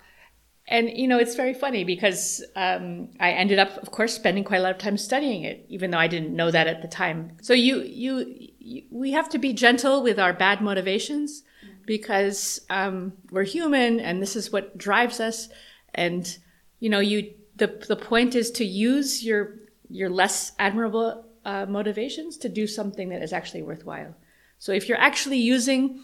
And 0.67 0.89
you 0.89 1.07
know, 1.07 1.19
it's 1.19 1.35
very 1.35 1.53
funny 1.53 1.83
because 1.83 2.43
um, 2.55 3.09
I 3.19 3.31
ended 3.31 3.59
up, 3.59 3.77
of 3.77 3.91
course, 3.91 4.13
spending 4.13 4.43
quite 4.43 4.57
a 4.57 4.61
lot 4.61 4.71
of 4.71 4.77
time 4.77 4.97
studying 4.97 5.43
it, 5.43 5.65
even 5.67 5.91
though 5.91 5.97
I 5.97 6.07
didn't 6.07 6.35
know 6.35 6.51
that 6.51 6.67
at 6.67 6.81
the 6.81 6.87
time. 6.87 7.37
So 7.41 7.53
you, 7.53 7.81
you, 7.81 8.25
you 8.59 8.83
we 8.89 9.11
have 9.11 9.27
to 9.29 9.37
be 9.37 9.51
gentle 9.53 10.01
with 10.01 10.19
our 10.19 10.31
bad 10.31 10.61
motivations 10.61 11.43
because 11.85 12.61
um, 12.69 13.13
we're 13.29 13.43
human, 13.43 13.99
and 13.99 14.21
this 14.21 14.35
is 14.37 14.51
what 14.51 14.77
drives 14.77 15.19
us. 15.19 15.49
And 15.93 16.37
you 16.79 16.89
know, 16.89 16.99
you 16.99 17.33
the 17.57 17.83
the 17.87 17.97
point 17.97 18.35
is 18.35 18.49
to 18.51 18.65
use 18.65 19.23
your 19.23 19.55
your 19.89 20.09
less 20.09 20.53
admirable 20.59 21.25
uh, 21.45 21.65
motivations 21.65 22.37
to 22.37 22.49
do 22.49 22.67
something 22.67 23.09
that 23.09 23.21
is 23.21 23.33
actually 23.33 23.63
worthwhile. 23.63 24.15
So 24.59 24.71
if 24.71 24.87
you're 24.87 24.97
actually 24.97 25.39
using 25.39 26.01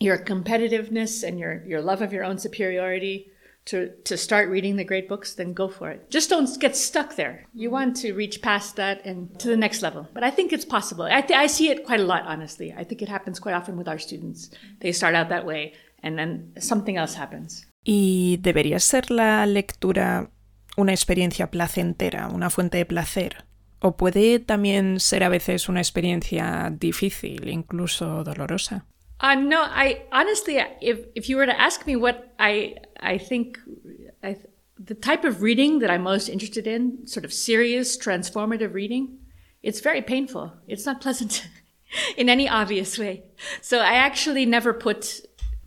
your 0.00 0.18
competitiveness 0.18 1.22
and 1.22 1.38
your 1.38 1.64
your 1.66 1.80
love 1.80 2.02
of 2.02 2.12
your 2.12 2.24
own 2.24 2.38
superiority 2.38 3.30
to, 3.66 3.90
to 4.04 4.16
start 4.16 4.50
reading 4.50 4.76
the 4.76 4.84
great 4.84 5.08
books, 5.08 5.34
then 5.34 5.54
go 5.54 5.68
for 5.68 5.90
it. 5.90 6.10
Just 6.10 6.28
don't 6.28 6.48
get 6.60 6.76
stuck 6.76 7.16
there. 7.16 7.46
You 7.54 7.70
want 7.70 7.96
to 7.96 8.12
reach 8.12 8.42
past 8.42 8.76
that 8.76 9.04
and 9.06 9.38
to 9.40 9.48
the 9.48 9.56
next 9.56 9.82
level. 9.82 10.06
But 10.12 10.22
I 10.22 10.30
think 10.30 10.52
it's 10.52 10.66
possible. 10.66 11.04
I, 11.04 11.22
th- 11.22 11.38
I 11.38 11.46
see 11.46 11.70
it 11.70 11.84
quite 11.86 12.00
a 12.00 12.04
lot, 12.04 12.24
honestly. 12.26 12.74
I 12.76 12.84
think 12.84 13.00
it 13.00 13.08
happens 13.08 13.40
quite 13.40 13.54
often 13.54 13.76
with 13.76 13.88
our 13.88 13.98
students. 13.98 14.50
They 14.80 14.92
start 14.92 15.14
out 15.14 15.30
that 15.30 15.46
way 15.46 15.72
and 16.02 16.18
then 16.18 16.52
something 16.58 16.96
else 16.96 17.14
happens. 17.14 17.66
¿Y 17.84 18.38
debería 18.42 18.80
ser 18.80 19.10
la 19.10 19.46
lectura 19.46 20.30
una 20.76 20.92
experiencia 20.92 21.50
placentera, 21.50 22.28
una 22.28 22.50
fuente 22.50 22.78
de 22.78 22.86
placer? 22.86 23.44
¿O 23.80 23.96
puede 23.96 24.38
también 24.38 25.00
ser 25.00 25.24
a 25.24 25.28
veces 25.28 25.68
una 25.68 25.80
experiencia 25.80 26.70
difícil, 26.70 27.48
incluso 27.48 28.24
dolorosa? 28.24 28.86
Uh, 29.20 29.34
no, 29.36 29.62
I 29.62 30.02
honestly, 30.12 30.60
if 30.80 31.06
if 31.14 31.28
you 31.28 31.36
were 31.36 31.46
to 31.46 31.60
ask 31.60 31.86
me 31.86 31.96
what 31.96 32.34
I 32.38 32.76
I 33.00 33.18
think, 33.18 33.58
I, 34.22 34.36
the 34.78 34.94
type 34.94 35.24
of 35.24 35.42
reading 35.42 35.78
that 35.80 35.90
I'm 35.90 36.02
most 36.02 36.28
interested 36.28 36.66
in, 36.66 37.06
sort 37.06 37.24
of 37.24 37.32
serious, 37.32 37.96
transformative 37.96 38.74
reading, 38.74 39.18
it's 39.62 39.80
very 39.80 40.02
painful. 40.02 40.52
It's 40.66 40.84
not 40.84 41.00
pleasant 41.00 41.46
in 42.16 42.28
any 42.28 42.48
obvious 42.48 42.98
way. 42.98 43.24
So 43.60 43.78
I 43.78 43.94
actually 43.94 44.46
never 44.46 44.72
put 44.72 45.20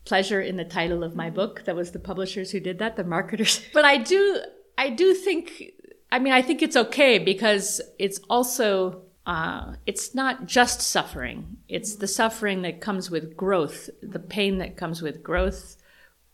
pleasure 0.05 0.41
in 0.41 0.55
the 0.55 0.65
title 0.65 1.03
of 1.03 1.15
my 1.15 1.29
book. 1.29 1.65
That 1.65 1.75
was 1.75 1.91
the 1.91 1.99
publishers 1.99 2.51
who 2.51 2.59
did 2.59 2.79
that, 2.79 2.95
the 2.95 3.03
marketers. 3.03 3.61
But 3.73 3.85
I 3.85 3.97
do, 3.97 4.39
I 4.77 4.89
do 4.89 5.13
think. 5.13 5.63
I 6.11 6.19
mean, 6.19 6.31
I 6.31 6.41
think 6.41 6.61
it's 6.61 6.77
okay 6.77 7.19
because 7.19 7.81
it's 7.99 8.19
also 8.29 9.01
uh, 9.27 9.73
it's 9.85 10.15
not 10.15 10.45
just 10.45 10.79
suffering. 10.81 11.57
It's 11.67 11.95
the 11.95 12.07
suffering 12.07 12.61
that 12.61 12.79
comes 12.79 13.11
with 13.11 13.35
growth, 13.35 13.89
the 14.01 14.19
pain 14.19 14.57
that 14.59 14.77
comes 14.77 15.01
with 15.01 15.21
growth, 15.21 15.75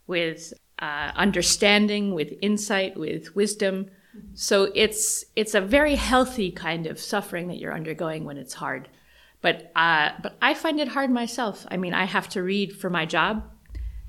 with 0.06 0.54
uh, 0.78 1.10
understanding, 1.16 2.14
with 2.14 2.32
insight, 2.40 2.96
with 2.96 3.34
wisdom. 3.34 3.90
So 4.34 4.70
it's 4.76 5.24
it's 5.34 5.54
a 5.56 5.60
very 5.60 5.96
healthy 5.96 6.52
kind 6.52 6.86
of 6.86 7.00
suffering 7.00 7.48
that 7.48 7.58
you're 7.58 7.74
undergoing 7.74 8.24
when 8.24 8.38
it's 8.38 8.54
hard. 8.54 8.88
But 9.40 9.72
uh, 9.74 10.10
but 10.22 10.36
I 10.40 10.54
find 10.54 10.78
it 10.78 10.86
hard 10.86 11.10
myself. 11.10 11.66
I 11.68 11.76
mean, 11.76 11.94
I 11.94 12.04
have 12.04 12.28
to 12.30 12.44
read 12.44 12.76
for 12.76 12.90
my 12.90 13.06
job, 13.06 13.42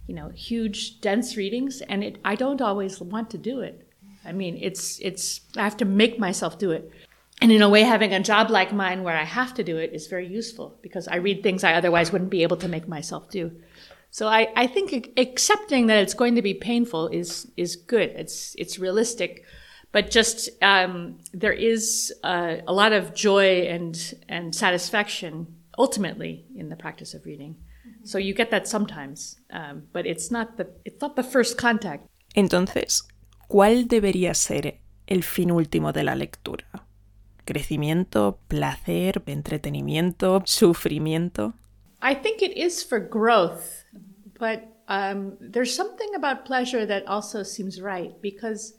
you 0.06 0.14
know, 0.14 0.30
huge, 0.30 1.02
dense 1.02 1.36
readings, 1.36 1.82
and 1.82 2.04
it 2.04 2.20
I 2.24 2.36
don't 2.36 2.62
always 2.62 3.02
want 3.02 3.32
to 3.32 3.40
do 3.40 3.62
it. 3.62 3.90
I 4.24 4.32
mean, 4.32 4.60
it's 4.62 5.00
it's 5.00 5.42
I 5.58 5.64
have 5.64 5.78
to 5.78 5.86
make 5.86 6.20
myself 6.20 6.60
do 6.60 6.70
it. 6.70 6.92
And 7.42 7.52
in 7.52 7.62
a 7.62 7.70
way, 7.70 7.82
having 7.82 8.14
a 8.14 8.20
job 8.22 8.50
like 8.50 8.74
mine 8.74 9.04
where 9.04 9.18
I 9.18 9.24
have 9.24 9.54
to 9.56 9.64
do 9.64 9.78
it 9.78 9.92
is 9.94 10.08
very 10.08 10.28
useful 10.28 10.80
because 10.82 11.08
I 11.08 11.18
read 11.18 11.44
things 11.44 11.64
I 11.64 11.74
otherwise 11.74 12.12
wouldn't 12.12 12.32
be 12.32 12.44
able 12.44 12.58
to 12.58 12.68
make 12.68 12.88
myself 12.88 13.30
do. 13.30 13.52
So 14.10 14.28
I, 14.28 14.48
I 14.56 14.68
think 14.68 15.10
accepting 15.18 15.88
that 15.88 15.98
it's 15.98 16.14
going 16.14 16.36
to 16.36 16.42
be 16.42 16.54
painful 16.54 17.10
is 17.10 17.52
is 17.58 17.76
good. 17.76 18.12
It's 18.16 18.56
it's 18.58 18.80
realistic, 18.80 19.44
but 19.92 20.10
just 20.10 20.50
um, 20.62 21.18
there 21.34 21.52
is 21.52 22.14
uh, 22.24 22.56
a 22.66 22.72
lot 22.72 22.94
of 22.94 23.14
joy 23.14 23.68
and 23.68 23.94
and 24.30 24.56
satisfaction 24.56 25.48
ultimately 25.78 26.46
in 26.56 26.70
the 26.70 26.78
practice 26.78 27.14
of 27.14 27.26
reading. 27.26 27.56
Mm-hmm. 27.56 28.06
So 28.06 28.18
you 28.18 28.34
get 28.34 28.52
that 28.52 28.70
sometimes, 28.70 29.38
um, 29.52 29.84
but 29.92 30.06
it's 30.06 30.32
not 30.32 30.56
the 30.56 30.68
it's 30.86 31.02
not 31.02 31.18
the 31.18 31.24
first 31.24 31.58
contact. 31.58 32.08
Entonces, 32.36 33.04
¿cuál 33.50 33.90
debería 33.90 34.34
ser 34.34 34.80
el 35.08 35.24
fin 35.24 35.52
último 35.52 35.92
de 35.92 36.04
la 36.04 36.16
lectura? 36.16 36.86
Crecimiento, 37.46 38.38
placer, 38.50 39.22
entretenimiento, 39.26 40.42
sufrimiento? 40.46 41.54
I 42.02 42.14
think 42.14 42.42
it 42.42 42.56
is 42.58 42.84
for 42.84 43.00
growth, 43.00 43.86
but 44.38 44.68
um, 44.88 45.38
there's 45.40 45.76
something 45.76 46.14
about 46.16 46.46
pleasure 46.46 46.86
that 46.86 47.08
also 47.08 47.44
seems 47.44 47.82
right 47.82 48.14
because 48.22 48.78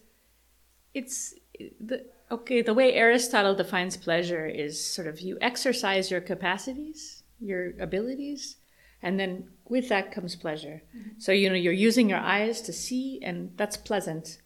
it's 0.94 1.34
the 1.80 2.04
okay. 2.30 2.62
The 2.62 2.74
way 2.74 2.94
Aristotle 2.94 3.54
defines 3.54 3.96
pleasure 3.96 4.46
is 4.46 4.84
sort 4.84 5.08
of 5.08 5.20
you 5.20 5.38
exercise 5.40 6.10
your 6.10 6.20
capacities, 6.20 7.22
your 7.40 7.72
abilities, 7.80 8.56
and 9.02 9.18
then 9.18 9.48
with 9.68 9.88
that 9.88 10.12
comes 10.12 10.36
pleasure. 10.36 10.82
Mm-hmm. 10.96 11.18
So 11.18 11.32
you 11.32 11.48
know 11.48 11.56
you're 11.56 11.72
using 11.72 12.08
your 12.08 12.20
eyes 12.20 12.60
to 12.62 12.72
see, 12.72 13.20
and 13.22 13.50
that's 13.56 13.76
pleasant. 13.76 14.38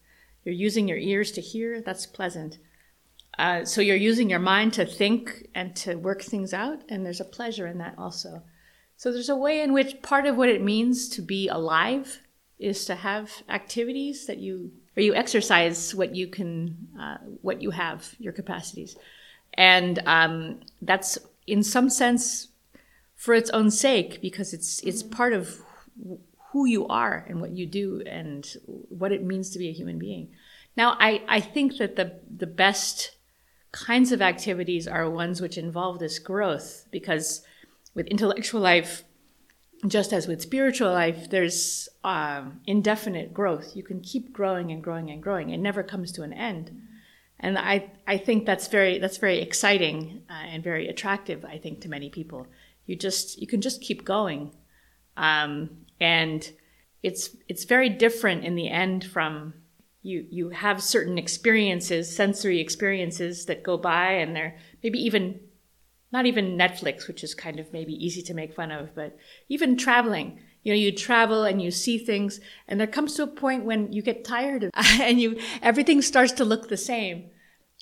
You're 0.45 0.55
using 0.55 0.89
your 0.89 0.99
ears 0.99 1.33
to 1.33 1.41
hear, 1.41 1.83
that's 1.83 2.07
pleasant. 2.07 2.59
Uh, 3.39 3.65
so 3.65 3.81
you're 3.81 3.97
using 3.97 4.29
your 4.29 4.39
mind 4.39 4.73
to 4.75 4.85
think 4.85 5.47
and 5.55 5.75
to 5.77 5.95
work 5.95 6.23
things 6.23 6.53
out, 6.53 6.83
and 6.89 7.05
there's 7.05 7.21
a 7.21 7.25
pleasure 7.25 7.67
in 7.67 7.79
that 7.79 7.95
also. 7.97 8.43
So 8.97 9.13
there's 9.13 9.31
a 9.31 9.37
way 9.37 9.63
in 9.63 9.73
which 9.73 10.03
part 10.03 10.27
of 10.27 10.37
what 10.37 10.51
it 10.51 10.63
means 10.63 11.09
to 11.11 11.23
be 11.23 11.49
alive 11.49 12.21
is 12.59 12.85
to 12.85 12.95
have 12.95 13.43
activities 13.49 14.27
that 14.27 14.39
you 14.39 14.73
or 14.97 15.03
you 15.03 15.15
exercise 15.15 15.95
what 15.95 16.15
you 16.15 16.27
can, 16.27 16.77
uh, 17.01 17.17
what 17.41 17.63
you 17.63 17.71
have, 17.71 18.15
your 18.19 18.33
capacities, 18.33 18.97
and 19.55 20.01
um, 20.05 20.61
that's 20.83 21.17
in 21.47 21.63
some 21.63 21.89
sense 21.89 22.49
for 23.17 23.35
its 23.35 23.51
own 23.51 23.71
sake 23.71 24.21
because 24.21 24.53
it's 24.53 24.81
it's 24.81 25.03
part 25.03 25.33
of 25.33 25.63
who 26.53 26.67
you 26.67 26.87
are 26.89 27.25
and 27.29 27.41
what 27.41 27.53
you 27.53 27.67
do 27.67 28.03
and 28.07 28.57
what 28.89 29.13
it 29.13 29.23
means 29.23 29.51
to 29.51 29.59
be 29.59 29.69
a 29.69 29.73
human 29.73 29.99
being. 29.99 30.31
Now, 30.77 30.97
I, 30.99 31.23
I 31.29 31.41
think 31.41 31.79
that 31.79 31.97
the 31.97 32.21
the 32.37 32.47
best 32.47 33.17
kinds 33.73 34.12
of 34.12 34.21
activities 34.21 34.89
are 34.89 35.09
ones 35.09 35.41
which 35.41 35.57
involve 35.57 35.99
this 35.99 36.19
growth 36.19 36.87
because 36.91 37.43
with 37.95 38.07
intellectual 38.09 38.61
life 38.61 39.05
just 39.87 40.12
as 40.12 40.27
with 40.27 40.43
spiritual 40.43 40.93
life 40.93 41.31
there's 41.31 41.89
um, 42.05 42.61
indefinite 42.67 43.33
growth. 43.33 43.75
You 43.75 43.83
can 43.83 44.00
keep 44.00 44.33
growing 44.33 44.71
and 44.71 44.83
growing 44.83 45.11
and 45.11 45.23
growing. 45.23 45.50
It 45.50 45.59
never 45.59 45.83
comes 45.83 46.12
to 46.12 46.23
an 46.23 46.33
end. 46.33 46.71
And 47.39 47.57
i, 47.57 47.91
I 48.07 48.19
think 48.19 48.45
that's 48.45 48.69
very 48.69 48.99
that's 48.99 49.17
very 49.17 49.41
exciting 49.41 50.23
uh, 50.29 50.47
and 50.49 50.62
very 50.62 50.89
attractive 50.89 51.45
i 51.45 51.57
think 51.57 51.81
to 51.81 51.89
many 51.89 52.11
people. 52.11 52.47
You 52.87 52.97
just 52.97 53.41
you 53.41 53.47
can 53.47 53.61
just 53.61 53.81
keep 53.81 54.05
going. 54.05 54.53
Um, 55.17 55.87
and 56.00 56.50
it's 57.03 57.37
it's 57.49 57.65
very 57.65 57.89
different 57.89 58.45
in 58.45 58.57
the 58.57 58.69
end 58.69 59.05
from 59.05 59.55
you 60.02 60.26
you 60.30 60.50
have 60.50 60.83
certain 60.83 61.19
experiences, 61.19 62.14
sensory 62.14 62.61
experiences 62.61 63.47
that 63.47 63.62
go 63.62 63.76
by, 63.76 64.12
and 64.12 64.35
they're 64.35 64.57
maybe 64.83 64.99
even 64.99 65.40
not 66.12 66.26
even 66.26 66.57
Netflix, 66.57 67.07
which 67.07 67.23
is 67.23 67.35
kind 67.35 67.61
of 67.61 67.73
maybe 67.73 67.92
easy 67.92 68.23
to 68.23 68.35
make 68.35 68.54
fun 68.54 68.71
of, 68.71 68.95
but 68.95 69.16
even 69.49 69.76
traveling. 69.76 70.40
You 70.62 70.73
know, 70.73 70.78
you 70.78 70.92
travel 70.92 71.45
and 71.45 71.62
you 71.62 71.71
see 71.71 71.97
things, 71.97 72.40
and 72.69 72.78
there 72.78 72.87
comes 72.87 73.14
to 73.14 73.23
a 73.23 73.26
point 73.26 73.64
when 73.64 73.92
you 73.92 74.02
get 74.02 74.25
tired 74.25 74.64
of, 74.64 74.71
and 74.76 75.21
you 75.21 75.40
everything 75.62 76.02
starts 76.02 76.33
to 76.33 76.45
look 76.45 76.69
the 76.69 76.76
same, 76.76 77.30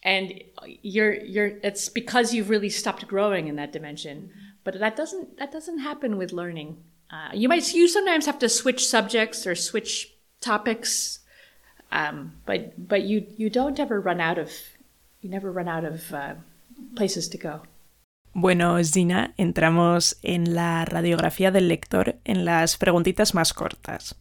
and 0.02 0.42
you're 0.82 1.14
you're 1.14 1.58
it's 1.62 1.88
because 1.88 2.34
you've 2.34 2.50
really 2.50 2.70
stopped 2.70 3.06
growing 3.06 3.48
in 3.48 3.56
that 3.56 3.72
dimension. 3.72 4.30
But 4.64 4.78
that 4.80 4.96
doesn't 4.96 5.38
that 5.38 5.52
doesn't 5.52 5.78
happen 5.78 6.18
with 6.18 6.32
learning. 6.32 6.82
Uh, 7.10 7.30
you 7.32 7.48
might 7.48 7.72
you 7.72 7.88
sometimes 7.88 8.26
have 8.26 8.38
to 8.40 8.48
switch 8.48 8.86
subjects 8.86 9.46
or 9.46 9.54
switch 9.54 10.14
topics 10.40 11.17
um, 11.90 12.32
but 12.46 12.72
but 12.76 13.02
you 13.02 13.26
you 13.36 13.50
don't 13.50 13.78
ever 13.78 14.00
run 14.00 14.20
out 14.20 14.38
of 14.38 14.50
you 15.20 15.30
never 15.30 15.50
run 15.50 15.68
out 15.68 15.84
of 15.84 16.12
uh, 16.12 16.34
places 16.94 17.28
to 17.30 17.38
go. 17.38 17.62
Bueno, 18.34 18.82
Zena, 18.84 19.34
entramos 19.36 20.18
en 20.22 20.54
la 20.54 20.84
radiografía 20.84 21.50
del 21.50 21.68
lector 21.68 22.16
en 22.24 22.44
las 22.44 22.76
preguntitas 22.76 23.34
más 23.34 23.52
cortas. 23.52 24.14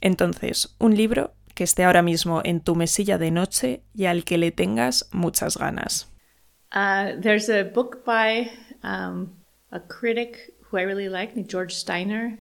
Entonces, 0.00 0.76
un 0.78 0.94
libro 0.94 1.32
que 1.54 1.64
esté 1.64 1.84
ahora 1.84 2.02
mismo 2.02 2.40
en 2.44 2.60
tu 2.60 2.76
mesilla 2.76 3.18
de 3.18 3.32
noche 3.32 3.82
y 3.94 4.04
al 4.04 4.24
que 4.24 4.38
le 4.38 4.52
tengas 4.52 5.08
muchas 5.12 5.56
ganas. 5.56 6.06
Uh, 6.72 7.18
there's 7.20 7.48
a 7.48 7.64
book 7.64 8.04
by 8.04 8.48
um, 8.84 9.32
a 9.72 9.80
critic 9.80 10.54
who 10.70 10.78
I 10.78 10.82
really 10.82 11.08
like, 11.08 11.34
George 11.48 11.74
Steiner, 11.74 12.38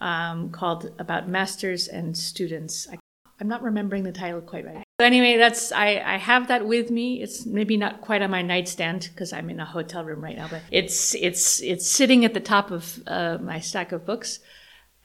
um, 0.00 0.50
called 0.50 0.92
About 0.98 1.28
Masters 1.28 1.88
and 1.88 2.16
Students. 2.16 2.86
I 2.92 2.98
I'm 3.40 3.48
not 3.48 3.62
remembering 3.62 4.02
the 4.02 4.12
title 4.12 4.40
quite 4.40 4.66
right. 4.66 4.84
So 5.00 5.06
anyway, 5.06 5.36
that's 5.36 5.70
I, 5.70 6.02
I 6.04 6.16
have 6.16 6.48
that 6.48 6.66
with 6.66 6.90
me. 6.90 7.22
It's 7.22 7.46
maybe 7.46 7.76
not 7.76 8.00
quite 8.00 8.20
on 8.20 8.30
my 8.30 8.42
nightstand 8.42 9.10
because 9.12 9.32
I'm 9.32 9.48
in 9.48 9.60
a 9.60 9.64
hotel 9.64 10.04
room 10.04 10.22
right 10.22 10.36
now, 10.36 10.48
but 10.48 10.62
it's 10.72 11.14
it's 11.14 11.62
it's 11.62 11.88
sitting 11.88 12.24
at 12.24 12.34
the 12.34 12.40
top 12.40 12.70
of 12.70 13.00
uh, 13.06 13.38
my 13.40 13.60
stack 13.60 13.92
of 13.92 14.04
books. 14.04 14.40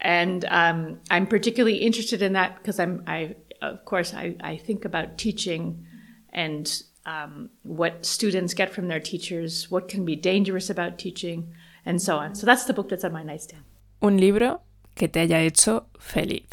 And 0.04 0.44
um, 0.46 1.00
I'm 1.10 1.28
particularly 1.28 1.78
interested 1.78 2.22
in 2.22 2.34
that 2.34 2.58
because 2.58 2.78
I'm, 2.80 3.04
I, 3.08 3.36
of 3.62 3.86
course, 3.86 4.13
I, 4.13 4.36
I 4.42 4.58
think 4.58 4.84
about 4.84 5.18
teaching 5.18 5.86
and 6.34 6.84
um, 7.06 7.50
what 7.63 8.06
students 8.06 8.54
get 8.54 8.74
from 8.74 8.90
their 8.90 9.00
teachers, 9.00 9.72
what 9.72 9.88
can 9.88 10.04
be 10.04 10.18
dangerous 10.18 10.70
about 10.70 10.98
teaching, 10.98 11.54
and 11.86 12.02
so 12.02 12.18
on. 12.18 12.36
So 12.36 12.46
that's 12.46 12.66
the 12.66 12.74
book 12.74 12.90
that's 12.90 13.06
on 13.06 13.13
my 13.13 13.24
nightstand. 13.24 13.63
Un 14.02 14.18
libro 14.18 14.62
que 14.96 15.08
te 15.08 15.22
haya 15.22 15.38
hecho 15.38 15.86
feliz, 15.98 16.44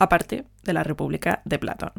aparte 0.00 0.44
de 0.64 0.72
la 0.72 0.82
República 0.82 1.42
de 1.44 1.58
Platón. 1.58 1.92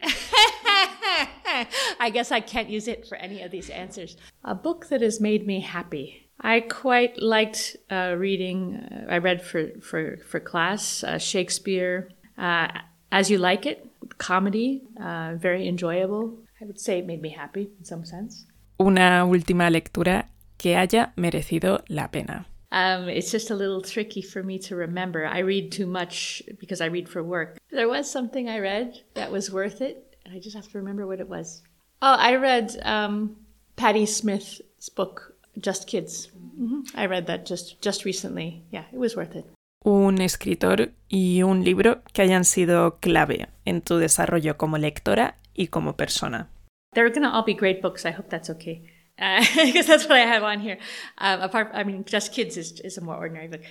I 1.98 2.10
guess 2.10 2.30
I 2.30 2.40
can't 2.40 2.68
use 2.68 2.86
it 2.86 3.06
for 3.06 3.16
any 3.16 3.42
of 3.42 3.50
these 3.50 3.70
answers. 3.70 4.16
A 4.44 4.54
book 4.54 4.86
that 4.90 5.00
has 5.00 5.20
made 5.20 5.46
me 5.46 5.60
happy. 5.60 6.28
I 6.40 6.60
quite 6.60 7.20
liked 7.20 7.76
uh, 7.90 8.14
reading. 8.16 8.76
Uh, 8.76 9.06
I 9.08 9.18
read 9.18 9.42
for 9.42 9.70
for 9.80 10.18
for 10.18 10.38
class 10.38 11.02
uh, 11.02 11.18
Shakespeare, 11.18 12.10
uh, 12.36 12.68
As 13.10 13.30
You 13.30 13.38
Like 13.38 13.64
It, 13.64 13.90
comedy, 14.18 14.82
uh, 15.00 15.34
very 15.36 15.66
enjoyable. 15.66 16.38
I 16.60 16.66
would 16.66 16.78
say 16.78 16.98
it 16.98 17.06
made 17.06 17.22
me 17.22 17.30
happy 17.30 17.70
in 17.78 17.84
some 17.84 18.04
sense. 18.04 18.46
Una 18.78 19.24
última 19.24 19.70
lectura 19.70 20.28
que 20.58 20.76
haya 20.76 21.12
merecido 21.16 21.82
la 21.88 22.10
pena. 22.10 22.46
Um, 22.72 23.08
it's 23.08 23.30
just 23.30 23.50
a 23.50 23.54
little 23.54 23.80
tricky 23.80 24.22
for 24.22 24.42
me 24.42 24.58
to 24.60 24.76
remember. 24.76 25.26
I 25.26 25.38
read 25.40 25.72
too 25.72 25.86
much 25.86 26.42
because 26.58 26.80
I 26.80 26.86
read 26.86 27.08
for 27.08 27.22
work. 27.22 27.58
There 27.70 27.88
was 27.88 28.10
something 28.10 28.48
I 28.48 28.58
read 28.58 29.00
that 29.14 29.30
was 29.30 29.50
worth 29.50 29.80
it, 29.80 30.16
and 30.24 30.34
I 30.34 30.40
just 30.40 30.56
have 30.56 30.68
to 30.68 30.78
remember 30.78 31.06
what 31.06 31.20
it 31.20 31.28
was. 31.28 31.62
Oh, 32.02 32.16
I 32.18 32.36
read 32.36 32.78
um, 32.84 33.36
Patti 33.76 34.06
Smith's 34.06 34.60
book, 34.94 35.34
Just 35.58 35.86
Kids. 35.86 36.28
Mm-hmm. 36.58 36.98
I 36.98 37.06
read 37.06 37.26
that 37.26 37.46
just, 37.46 37.80
just 37.80 38.04
recently. 38.04 38.64
Yeah, 38.70 38.84
it 38.92 38.98
was 38.98 39.16
worth 39.16 39.36
it. 39.36 39.46
Un 39.84 40.20
escritor 40.20 40.90
y 41.08 41.42
un 41.42 41.62
libro 41.62 42.02
que 42.12 42.22
hayan 42.22 42.44
sido 42.44 42.98
clave 43.00 43.46
en 43.64 43.82
tu 43.82 43.98
desarrollo 43.98 44.56
como 44.56 44.78
lectora 44.78 45.36
y 45.54 45.68
como 45.68 45.92
persona. 45.92 46.48
They're 46.94 47.10
going 47.10 47.22
to 47.22 47.28
all 47.28 47.44
be 47.44 47.54
great 47.54 47.80
books. 47.82 48.04
I 48.04 48.10
hope 48.10 48.28
that's 48.28 48.50
okay. 48.50 48.82
Because 49.16 49.76
uh, 49.76 49.82
that's 49.86 50.04
what 50.04 50.18
I 50.18 50.26
have 50.26 50.42
on 50.42 50.60
here. 50.60 50.78
Um, 51.18 51.40
apart, 51.40 51.70
I 51.72 51.84
mean, 51.84 52.04
Just 52.04 52.32
Kids 52.32 52.56
is, 52.56 52.80
is 52.80 52.98
a 52.98 53.00
more 53.00 53.16
ordinary 53.16 53.48
book. 53.48 53.62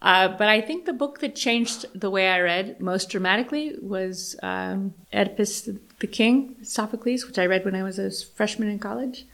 Uh, 0.00 0.28
but 0.28 0.48
I 0.48 0.60
think 0.60 0.84
the 0.84 0.92
book 0.92 1.20
that 1.20 1.34
changed 1.34 1.86
the 1.98 2.10
way 2.10 2.28
I 2.28 2.40
read 2.40 2.78
most 2.80 3.08
dramatically 3.08 3.74
was 3.80 4.36
um, 4.42 4.94
Oedipus 5.12 5.68
the 6.00 6.06
King, 6.06 6.56
Sophocles, 6.62 7.26
which 7.26 7.38
I 7.38 7.46
read 7.46 7.64
when 7.64 7.74
I 7.74 7.82
was 7.82 7.98
a 7.98 8.10
freshman 8.10 8.68
in 8.68 8.78
college. 8.78 9.26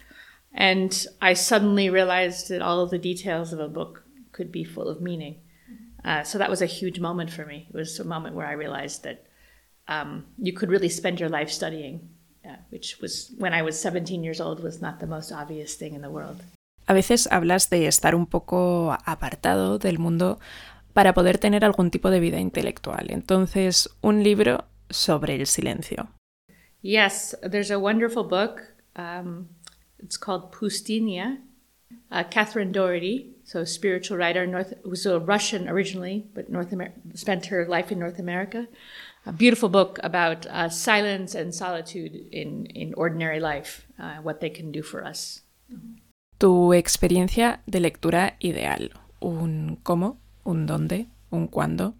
And 0.53 1.05
I 1.21 1.33
suddenly 1.33 1.89
realized 1.89 2.49
that 2.49 2.61
all 2.61 2.79
of 2.79 2.89
the 2.89 2.97
details 2.97 3.51
of 3.53 3.59
a 3.59 3.67
book 3.67 4.03
could 4.31 4.51
be 4.51 4.63
full 4.63 4.87
of 4.87 5.01
meaning. 5.01 5.41
Uh, 6.03 6.23
so 6.23 6.37
that 6.37 6.49
was 6.49 6.61
a 6.61 6.65
huge 6.65 6.99
moment 6.99 7.31
for 7.31 7.45
me. 7.45 7.67
It 7.69 7.75
was 7.75 7.99
a 7.99 8.03
moment 8.03 8.35
where 8.35 8.47
I 8.47 8.53
realized 8.53 9.03
that 9.03 9.25
um, 9.87 10.25
you 10.37 10.53
could 10.53 10.69
really 10.69 10.89
spend 10.89 11.19
your 11.19 11.29
life 11.29 11.51
studying, 11.51 12.09
which 12.69 12.99
was, 13.01 13.31
when 13.37 13.53
I 13.53 13.61
was 13.61 13.79
17 13.79 14.23
years 14.23 14.39
old, 14.41 14.63
was 14.63 14.81
not 14.81 14.99
the 14.99 15.07
most 15.07 15.31
obvious 15.31 15.75
thing 15.75 15.93
in 15.93 16.01
the 16.01 16.09
world. 16.09 16.41
A 16.87 16.93
veces 16.93 17.27
hablas 17.31 17.69
de 17.69 17.87
estar 17.87 18.15
un 18.15 18.25
poco 18.25 18.97
apartado 19.05 19.77
del 19.77 19.99
mundo 19.99 20.39
para 20.93 21.13
poder 21.13 21.37
tener 21.37 21.63
algún 21.63 21.91
tipo 21.91 22.09
de 22.09 22.19
vida 22.19 22.39
intelectual. 22.39 23.11
Entonces, 23.11 23.89
un 24.01 24.23
libro 24.23 24.65
sobre 24.89 25.35
el 25.35 25.47
silencio. 25.47 26.09
Yes, 26.81 27.35
there's 27.41 27.71
a 27.71 27.77
wonderful 27.77 28.23
book. 28.23 28.61
Um, 28.95 29.49
it's 29.99 30.17
called 30.17 30.51
Poustinia. 30.51 31.37
Uh, 32.11 32.23
Catherine 32.29 32.71
Doherty, 32.71 33.35
so 33.51 33.65
spiritual 33.65 34.15
writer, 34.15 34.47
North, 34.47 34.73
was 34.85 35.05
a 35.05 35.19
Russian 35.19 35.67
originally, 35.67 36.25
but 36.33 36.49
North 36.49 36.71
Amer- 36.71 36.93
spent 37.15 37.47
her 37.47 37.67
life 37.67 37.91
in 37.91 37.99
North 37.99 38.17
America. 38.17 38.67
A 39.25 39.33
beautiful 39.33 39.67
book 39.67 39.99
about 40.03 40.45
uh, 40.47 40.69
silence 40.69 41.35
and 41.35 41.53
solitude 41.53 42.15
in, 42.31 42.65
in 42.67 42.93
ordinary 42.95 43.41
life, 43.41 43.85
uh, 43.99 44.23
what 44.23 44.39
they 44.39 44.49
can 44.49 44.71
do 44.71 44.81
for 44.81 45.03
us. 45.03 45.41
Tu 46.39 46.73
experiencia 46.73 47.59
de 47.67 47.81
lectura 47.81 48.37
ideal. 48.41 48.89
Un 49.19 49.77
cómo, 49.83 50.17
un 50.45 50.65
dónde, 50.65 51.07
un 51.29 51.49
cuándo. 51.49 51.95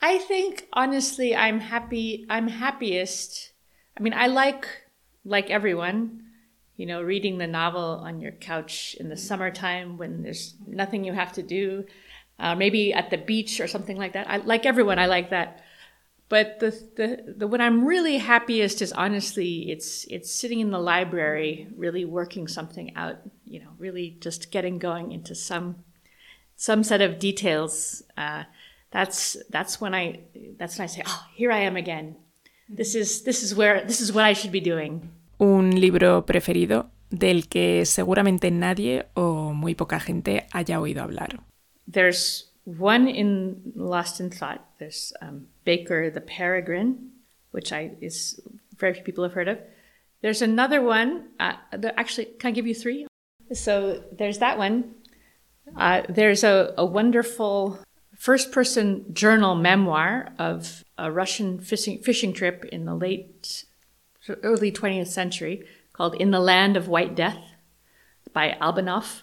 I 0.00 0.18
think 0.18 0.68
honestly, 0.72 1.34
I'm 1.34 1.58
happy. 1.58 2.24
I'm 2.30 2.46
happiest. 2.46 3.52
I 3.98 4.02
mean, 4.02 4.14
I 4.14 4.28
like 4.28 4.66
like 5.24 5.50
everyone, 5.50 6.22
you 6.82 6.88
know, 6.88 7.00
reading 7.00 7.38
the 7.38 7.46
novel 7.46 8.02
on 8.02 8.20
your 8.20 8.32
couch 8.32 8.96
in 8.98 9.08
the 9.08 9.16
summertime 9.16 9.98
when 9.98 10.24
there's 10.24 10.54
nothing 10.66 11.04
you 11.04 11.12
have 11.12 11.32
to 11.32 11.40
do, 11.40 11.84
uh, 12.40 12.56
maybe 12.56 12.92
at 12.92 13.08
the 13.08 13.16
beach 13.16 13.60
or 13.60 13.68
something 13.68 13.96
like 13.96 14.14
that. 14.14 14.28
I 14.28 14.38
like 14.38 14.66
everyone. 14.66 14.98
I 14.98 15.06
like 15.06 15.30
that. 15.30 15.62
But 16.28 16.58
the, 16.58 16.70
the, 16.96 17.34
the 17.36 17.46
when 17.46 17.60
I'm 17.60 17.84
really 17.84 18.18
happiest 18.18 18.82
is 18.82 18.92
honestly 18.92 19.70
it's 19.70 20.06
it's 20.10 20.34
sitting 20.34 20.58
in 20.58 20.72
the 20.72 20.80
library, 20.80 21.68
really 21.76 22.04
working 22.04 22.48
something 22.48 22.96
out. 22.96 23.18
You 23.44 23.60
know, 23.60 23.70
really 23.78 24.16
just 24.18 24.50
getting 24.50 24.80
going 24.80 25.12
into 25.12 25.36
some 25.36 25.84
some 26.56 26.82
set 26.82 27.00
of 27.00 27.20
details. 27.20 28.02
Uh, 28.16 28.42
that's 28.90 29.36
that's 29.50 29.80
when 29.80 29.94
I 29.94 30.18
that's 30.58 30.78
when 30.78 30.82
I 30.82 30.88
say, 30.88 31.04
oh, 31.06 31.26
here 31.36 31.52
I 31.52 31.60
am 31.60 31.76
again. 31.76 32.16
This 32.68 32.96
is 32.96 33.22
this 33.22 33.44
is 33.44 33.54
where 33.54 33.84
this 33.84 34.00
is 34.00 34.12
what 34.12 34.24
I 34.24 34.32
should 34.32 34.50
be 34.50 34.58
doing. 34.72 35.12
Un 35.42 35.80
libro 35.80 36.24
preferido 36.24 36.92
del 37.10 37.48
que 37.48 37.84
seguramente 37.84 38.52
nadie 38.52 39.06
o 39.14 39.52
muy 39.52 39.74
poca 39.74 39.98
gente 39.98 40.46
haya 40.52 40.80
oído 40.80 41.02
hablar. 41.02 41.40
There's 41.90 42.52
one 42.64 43.10
in 43.10 43.72
Lost 43.74 44.20
in 44.20 44.30
Thought. 44.30 44.60
There's 44.78 45.12
um, 45.20 45.48
Baker 45.64 46.12
the 46.12 46.20
Peregrine, 46.20 47.10
which 47.50 47.72
I 47.72 47.96
is 48.00 48.40
very 48.78 48.94
few 48.94 49.02
people 49.02 49.24
have 49.24 49.32
heard 49.32 49.48
of. 49.48 49.58
There's 50.20 50.42
another 50.42 50.80
one. 50.80 51.30
Uh, 51.40 51.54
actually, 51.96 52.26
can 52.38 52.50
I 52.50 52.52
give 52.52 52.68
you 52.68 52.74
three? 52.76 53.08
So 53.52 54.00
there's 54.16 54.38
that 54.38 54.58
one. 54.58 54.94
Uh, 55.76 56.02
there's 56.08 56.44
a, 56.44 56.72
a 56.78 56.86
wonderful 56.86 57.80
first 58.16 58.52
person 58.52 59.12
journal 59.12 59.56
memoir 59.56 60.34
of 60.38 60.84
a 60.96 61.10
Russian 61.10 61.58
fishing, 61.58 61.98
fishing 61.98 62.32
trip 62.32 62.64
in 62.66 62.84
the 62.84 62.94
late, 62.94 63.64
early 64.42 64.70
20th 64.70 65.08
century 65.08 65.64
called 65.92 66.14
In 66.14 66.30
the 66.30 66.40
Land 66.40 66.76
of 66.76 66.88
White 66.88 67.14
Death 67.14 67.38
by 68.32 68.56
Albanov. 68.60 69.22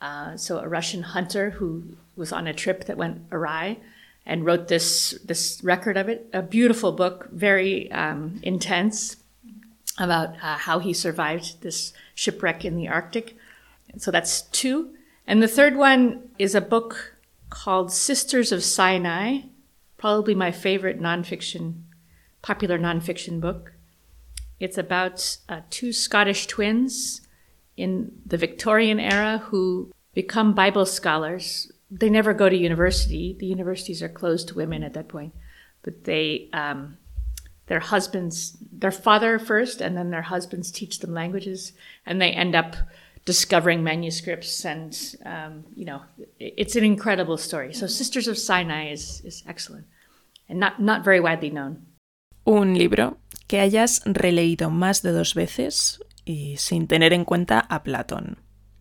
Uh, 0.00 0.36
so, 0.36 0.58
a 0.58 0.68
Russian 0.68 1.02
hunter 1.02 1.50
who 1.50 1.96
was 2.16 2.32
on 2.32 2.46
a 2.46 2.54
trip 2.54 2.84
that 2.84 2.96
went 2.96 3.22
awry 3.32 3.78
and 4.24 4.44
wrote 4.44 4.68
this, 4.68 5.18
this 5.24 5.60
record 5.62 5.96
of 5.96 6.08
it. 6.08 6.28
A 6.32 6.42
beautiful 6.42 6.92
book, 6.92 7.28
very 7.32 7.90
um, 7.92 8.40
intense, 8.42 9.16
about 9.98 10.34
uh, 10.42 10.56
how 10.56 10.78
he 10.78 10.92
survived 10.92 11.62
this 11.62 11.92
shipwreck 12.14 12.64
in 12.64 12.76
the 12.76 12.88
Arctic. 12.88 13.36
So, 13.96 14.10
that's 14.10 14.42
two. 14.42 14.90
And 15.26 15.42
the 15.42 15.48
third 15.48 15.76
one 15.76 16.28
is 16.38 16.54
a 16.54 16.60
book 16.60 17.16
called 17.48 17.92
Sisters 17.92 18.52
of 18.52 18.62
Sinai, 18.62 19.40
probably 19.96 20.34
my 20.34 20.52
favorite 20.52 21.00
nonfiction, 21.00 21.82
popular 22.42 22.78
nonfiction 22.78 23.40
book. 23.40 23.72
It's 24.58 24.78
about 24.78 25.38
uh, 25.48 25.60
two 25.70 25.92
Scottish 25.92 26.46
twins 26.46 27.20
in 27.76 28.12
the 28.24 28.38
Victorian 28.38 28.98
era 28.98 29.38
who 29.46 29.92
become 30.14 30.54
Bible 30.54 30.86
scholars. 30.86 31.70
They 31.90 32.08
never 32.08 32.32
go 32.32 32.48
to 32.48 32.56
university. 32.56 33.36
The 33.38 33.46
universities 33.46 34.02
are 34.02 34.08
closed 34.08 34.48
to 34.48 34.54
women 34.54 34.82
at 34.82 34.94
that 34.94 35.08
point, 35.08 35.34
but 35.82 36.04
they, 36.04 36.48
um, 36.52 36.96
their 37.66 37.80
husbands, 37.80 38.56
their 38.72 38.90
father 38.90 39.38
first, 39.38 39.80
and 39.80 39.96
then 39.96 40.10
their 40.10 40.22
husbands 40.22 40.70
teach 40.70 41.00
them 41.00 41.12
languages, 41.12 41.72
and 42.06 42.20
they 42.20 42.30
end 42.30 42.54
up 42.54 42.76
discovering 43.26 43.82
manuscripts 43.82 44.64
and 44.64 45.16
um, 45.26 45.64
you 45.74 45.84
know 45.84 46.00
it's 46.38 46.76
an 46.76 46.84
incredible 46.84 47.36
story 47.36 47.74
so 47.74 47.86
sisters 47.86 48.28
of 48.28 48.38
sinai 48.38 48.88
is, 48.88 49.20
is 49.24 49.42
excellent 49.48 49.84
and 50.48 50.60
not, 50.60 50.80
not 50.80 51.04
very 51.04 51.18
widely 51.18 51.50
known 51.50 51.84
un 52.46 52.74
libro 52.74 53.16
que 53.46 53.60
hayas 53.60 54.02
releído 54.04 54.70
más 54.70 55.02
de 55.02 55.12
dos 55.12 55.34
veces 55.34 56.00
y 56.24 56.56
sin 56.58 56.86
tener 56.86 57.12
en 57.12 57.24
cuenta 57.24 57.60
a 57.60 57.82
platón 57.82 58.38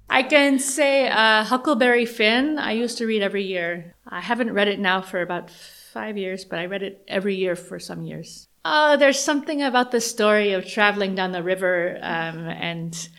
I 0.09 0.23
can 0.23 0.59
say 0.59 1.07
uh, 1.07 1.43
Huckleberry 1.43 2.05
Finn. 2.05 2.59
I 2.59 2.73
used 2.73 2.99
to 2.99 3.07
read 3.07 3.21
every 3.21 3.43
year. 3.43 3.95
I 4.07 4.21
haven't 4.21 4.53
read 4.53 4.67
it 4.67 4.79
now 4.79 5.01
for 5.01 5.21
about 5.21 5.49
five 5.49 6.17
years, 6.17 6.45
but 6.45 6.59
I 6.59 6.67
read 6.67 6.83
it 6.83 7.03
every 7.07 7.35
year 7.35 7.55
for 7.55 7.79
some 7.79 8.03
years. 8.03 8.47
Oh, 8.63 8.97
there's 8.97 9.19
something 9.19 9.61
about 9.61 9.91
the 9.91 10.01
story 10.01 10.53
of 10.53 10.67
traveling 10.67 11.15
down 11.15 11.31
the 11.31 11.43
river 11.43 11.97
um, 12.01 12.47
and 12.47 13.09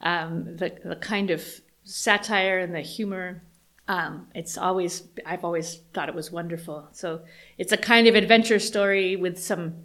um, 0.00 0.56
the, 0.56 0.76
the 0.84 0.96
kind 0.96 1.30
of 1.30 1.42
satire 1.84 2.58
and 2.58 2.74
the 2.74 2.80
humor. 2.80 3.42
Um, 3.88 4.28
it's 4.34 4.58
always, 4.58 5.04
I've 5.24 5.44
always 5.44 5.80
thought 5.92 6.08
it 6.08 6.14
was 6.14 6.30
wonderful. 6.30 6.88
So 6.92 7.22
it's 7.58 7.72
a 7.72 7.76
kind 7.76 8.06
of 8.06 8.14
adventure 8.14 8.58
story 8.58 9.16
with 9.16 9.42
some 9.42 9.84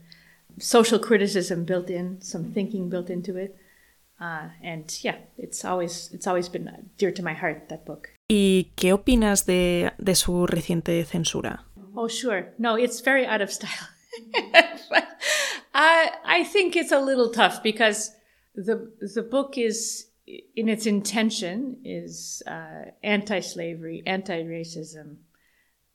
social 0.59 0.99
criticism 0.99 1.65
built 1.65 1.89
in, 1.89 2.21
some 2.21 2.51
thinking 2.51 2.89
built 2.89 3.09
into 3.09 3.35
it. 3.35 3.55
Uh, 4.19 4.49
and 4.63 4.97
yeah, 5.03 5.17
it's 5.37 5.63
always, 5.63 6.09
it's 6.11 6.25
always 6.25 6.49
been 6.49 6.89
dear 6.97 7.11
to 7.11 7.23
my 7.23 7.33
heart, 7.33 7.69
that 7.69 7.85
book. 7.85 8.09
¿Y 8.29 8.71
qué 8.75 8.91
opinas 8.91 9.45
de, 9.45 9.91
de 9.99 10.15
su 10.15 10.47
reciente 10.47 11.05
censura? 11.05 11.63
Oh, 11.95 12.07
sure. 12.07 12.53
No, 12.57 12.75
it's 12.75 13.01
very 13.01 13.25
out 13.25 13.41
of 13.41 13.51
style. 13.51 13.87
but 14.89 15.07
I, 15.73 16.11
I 16.25 16.43
think 16.43 16.75
it's 16.75 16.91
a 16.91 16.99
little 16.99 17.29
tough 17.29 17.61
because 17.61 18.11
the 18.55 18.91
the 18.99 19.21
book 19.21 19.57
is 19.57 20.07
in 20.55 20.67
its 20.67 20.85
intention 20.85 21.77
is 21.85 22.41
uh, 22.47 22.91
anti-slavery, 23.03 24.03
anti-racism, 24.05 25.17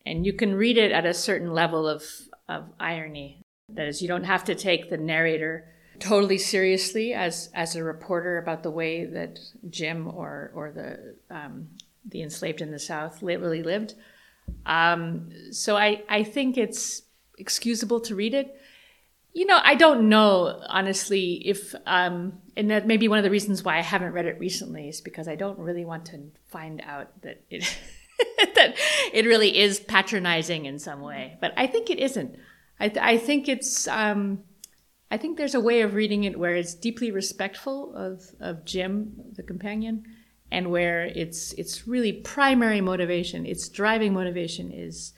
and 0.07 0.25
you 0.25 0.33
can 0.33 0.55
read 0.55 0.79
it 0.79 0.93
at 0.93 1.05
a 1.05 1.13
certain 1.13 1.53
level 1.53 1.89
of 1.89 2.05
of 2.49 2.71
irony. 2.79 3.42
That 3.69 3.89
is, 3.89 4.03
you 4.03 4.09
don't 4.09 4.25
have 4.25 4.45
to 4.45 4.55
take 4.55 4.91
the 4.91 4.97
narrator 4.97 5.73
totally 5.99 6.39
seriously 6.39 7.15
as 7.15 7.49
as 7.55 7.77
a 7.77 7.85
reporter 7.85 8.39
about 8.39 8.63
the 8.63 8.71
way 8.71 9.05
that 9.05 9.39
Jim 9.71 10.09
or 10.09 10.51
or 10.55 10.73
the 10.73 11.17
um, 11.35 11.69
the 12.05 12.23
enslaved 12.23 12.61
in 12.61 12.73
the 12.73 12.79
South 12.79 13.23
literally 13.23 13.63
lived. 13.63 13.95
Um, 14.67 15.31
so 15.53 15.77
I 15.77 16.03
I 16.09 16.25
think 16.25 16.59
it's 16.59 17.03
excusable 17.39 18.01
to 18.01 18.15
read 18.15 18.35
it. 18.35 18.59
You 19.33 19.47
know, 19.47 19.59
I 19.63 19.75
don't 19.77 20.09
know 20.09 20.61
honestly 20.69 21.35
if 21.47 21.75
um, 21.87 22.35
and 22.57 22.71
that 22.71 22.87
may 22.87 22.97
be 22.97 23.09
one 23.09 23.19
of 23.19 23.25
the 23.25 23.31
reasons 23.31 23.63
why 23.63 23.79
I 23.79 23.83
haven't 23.83 24.13
read 24.13 24.27
it 24.27 24.39
recently 24.39 24.89
is 24.89 25.01
because 25.01 25.29
I 25.29 25.37
don't 25.37 25.59
really 25.59 25.85
want 25.85 26.07
to 26.07 26.21
find 26.49 26.83
out 26.85 27.23
that 27.23 27.43
it 27.49 27.79
that 28.57 28.75
it 29.13 29.25
really 29.25 29.57
is 29.59 29.81
patronizing 29.81 30.67
in 30.67 30.79
some 30.79 31.01
way. 31.01 31.39
But 31.41 31.53
I 31.57 31.67
think 31.67 31.91
it 31.91 31.99
isn't. 31.99 32.37
I, 32.83 32.89
th- 32.89 33.05
I 33.05 33.17
think 33.17 33.49
it's 33.49 33.87
um, 33.87 34.41
I 35.13 35.17
think 35.17 35.39
there's 35.39 35.55
a 35.55 35.61
way 35.61 35.83
of 35.83 35.95
reading 35.95 36.25
it 36.25 36.37
where 36.37 36.57
it's 36.57 36.75
deeply 36.75 37.13
respectful 37.13 37.95
of, 37.95 38.25
of 38.41 38.65
Jim, 38.65 39.13
the 39.37 39.45
companion, 39.45 40.05
and 40.51 40.69
where 40.69 41.05
it's 41.05 41.53
it's 41.53 41.87
really 41.87 42.13
primary 42.13 42.81
motivation, 42.81 43.47
its 43.47 43.69
driving 43.69 44.13
motivation 44.13 44.73
is 44.73 45.13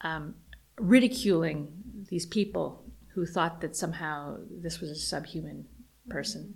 um, 0.00 0.36
ridiculing 0.78 1.68
these 2.08 2.24
people 2.24 2.82
who 3.14 3.26
thought 3.26 3.60
that 3.60 3.76
somehow 3.76 4.38
this 4.50 4.80
was 4.80 4.90
a 4.90 4.94
subhuman 4.94 5.66
person 6.08 6.54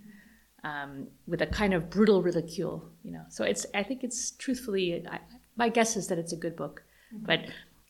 um, 0.64 1.06
with 1.26 1.42
a 1.42 1.46
kind 1.46 1.74
of 1.74 1.90
brutal 1.90 2.22
ridicule, 2.22 2.90
you 3.02 3.12
know. 3.12 3.24
So 3.28 3.44
it's 3.44 3.66
I 3.74 3.82
think 3.82 4.04
it's 4.04 4.30
truthfully 4.30 5.06
I, 5.06 5.18
my 5.56 5.68
guess 5.68 5.96
is 5.96 6.06
that 6.06 6.18
it's 6.18 6.32
a 6.32 6.36
good 6.44 6.56
book, 6.56 6.82
but 7.12 7.40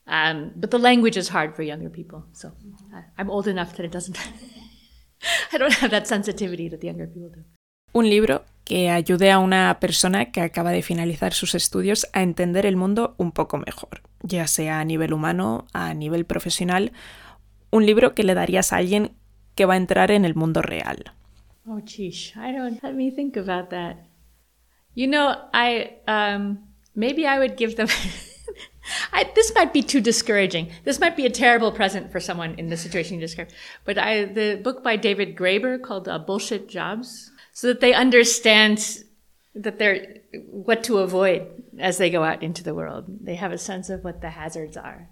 um, 0.07 0.51
but 0.55 0.71
the 0.71 0.79
language 0.79 1.17
is 1.17 1.29
hard 1.29 1.55
for 1.55 1.63
younger 1.63 1.89
people. 1.89 2.23
So 2.33 2.51
I'm 3.17 3.29
old 3.29 3.47
enough 3.47 3.75
that 3.77 3.85
it 3.85 3.91
doesn't. 3.91 4.17
I 5.53 5.57
don't 5.57 5.73
have 5.73 5.91
that 5.91 6.07
sensitivity 6.07 6.69
that 6.69 6.81
the 6.81 6.87
younger 6.87 7.07
people 7.07 7.29
do. 7.29 7.43
Un 7.93 8.09
libro 8.09 8.43
que 8.63 8.89
ayude 8.89 9.31
a 9.31 9.39
una 9.39 9.77
persona 9.79 10.31
que 10.31 10.41
acaba 10.41 10.71
de 10.71 10.81
finalizar 10.81 11.33
sus 11.33 11.55
estudios 11.55 12.07
a 12.13 12.21
entender 12.21 12.65
el 12.65 12.77
mundo 12.77 13.15
un 13.17 13.31
poco 13.31 13.57
mejor, 13.57 14.01
ya 14.23 14.47
sea 14.47 14.79
a 14.79 14.85
nivel 14.85 15.13
humano, 15.13 15.67
a 15.73 15.93
nivel 15.93 16.25
profesional. 16.25 16.93
Un 17.69 17.85
libro 17.85 18.15
que 18.15 18.23
le 18.23 18.33
darías 18.33 18.71
a 18.71 18.77
alguien 18.77 19.11
que 19.55 19.65
va 19.65 19.73
a 19.73 19.77
entrar 19.77 20.11
en 20.11 20.25
el 20.25 20.35
mundo 20.35 20.61
real. 20.61 21.11
Oh, 21.67 21.79
geez, 21.85 22.33
I 22.35 22.53
don't. 22.53 22.81
Let 22.81 22.93
me 22.93 23.11
think 23.11 23.37
about 23.37 23.69
that. 23.69 23.97
You 24.95 25.07
know, 25.07 25.35
I 25.53 25.99
um, 26.07 26.59
maybe 26.95 27.27
I 27.27 27.37
would 27.37 27.55
give 27.55 27.75
them. 27.75 27.87
I, 29.13 29.29
this 29.35 29.53
might 29.55 29.73
be 29.73 29.81
too 29.81 30.01
discouraging. 30.01 30.71
This 30.83 30.99
might 30.99 31.15
be 31.15 31.25
a 31.25 31.29
terrible 31.29 31.71
present 31.71 32.11
for 32.11 32.19
someone 32.19 32.55
in 32.55 32.69
the 32.69 32.77
situation 32.77 33.15
you 33.15 33.21
described. 33.21 33.53
But 33.85 33.97
I, 33.97 34.25
the 34.25 34.59
book 34.61 34.83
by 34.83 34.95
David 34.95 35.35
Graeber 35.35 35.81
called 35.81 36.07
uh, 36.07 36.19
"Bullshit 36.19 36.67
Jobs," 36.67 37.31
so 37.53 37.67
that 37.67 37.81
they 37.81 37.93
understand 37.93 39.03
that 39.55 39.77
they're 39.79 40.21
what 40.49 40.83
to 40.85 40.99
avoid 40.99 41.63
as 41.79 41.97
they 41.97 42.09
go 42.09 42.23
out 42.23 42.41
into 42.41 42.63
the 42.63 42.75
world. 42.75 43.05
They 43.21 43.35
have 43.35 43.51
a 43.51 43.57
sense 43.57 43.89
of 43.89 44.03
what 44.03 44.21
the 44.21 44.31
hazards 44.31 44.77
are. 44.77 45.09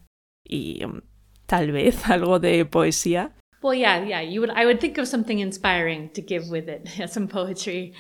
Y 0.50 0.80
um, 0.84 1.02
tal 1.48 1.72
vez 1.72 1.96
algo 2.04 2.40
de 2.40 2.64
poesía. 2.66 3.32
Well, 3.62 3.74
yeah, 3.74 4.02
yeah. 4.04 4.22
You 4.22 4.42
would. 4.42 4.52
I 4.52 4.66
would 4.66 4.80
think 4.80 4.98
of 4.98 5.08
something 5.08 5.40
inspiring 5.40 6.10
to 6.12 6.22
give 6.22 6.48
with 6.50 6.70
it. 6.70 6.88
Some 7.12 7.28
poetry. 7.28 7.94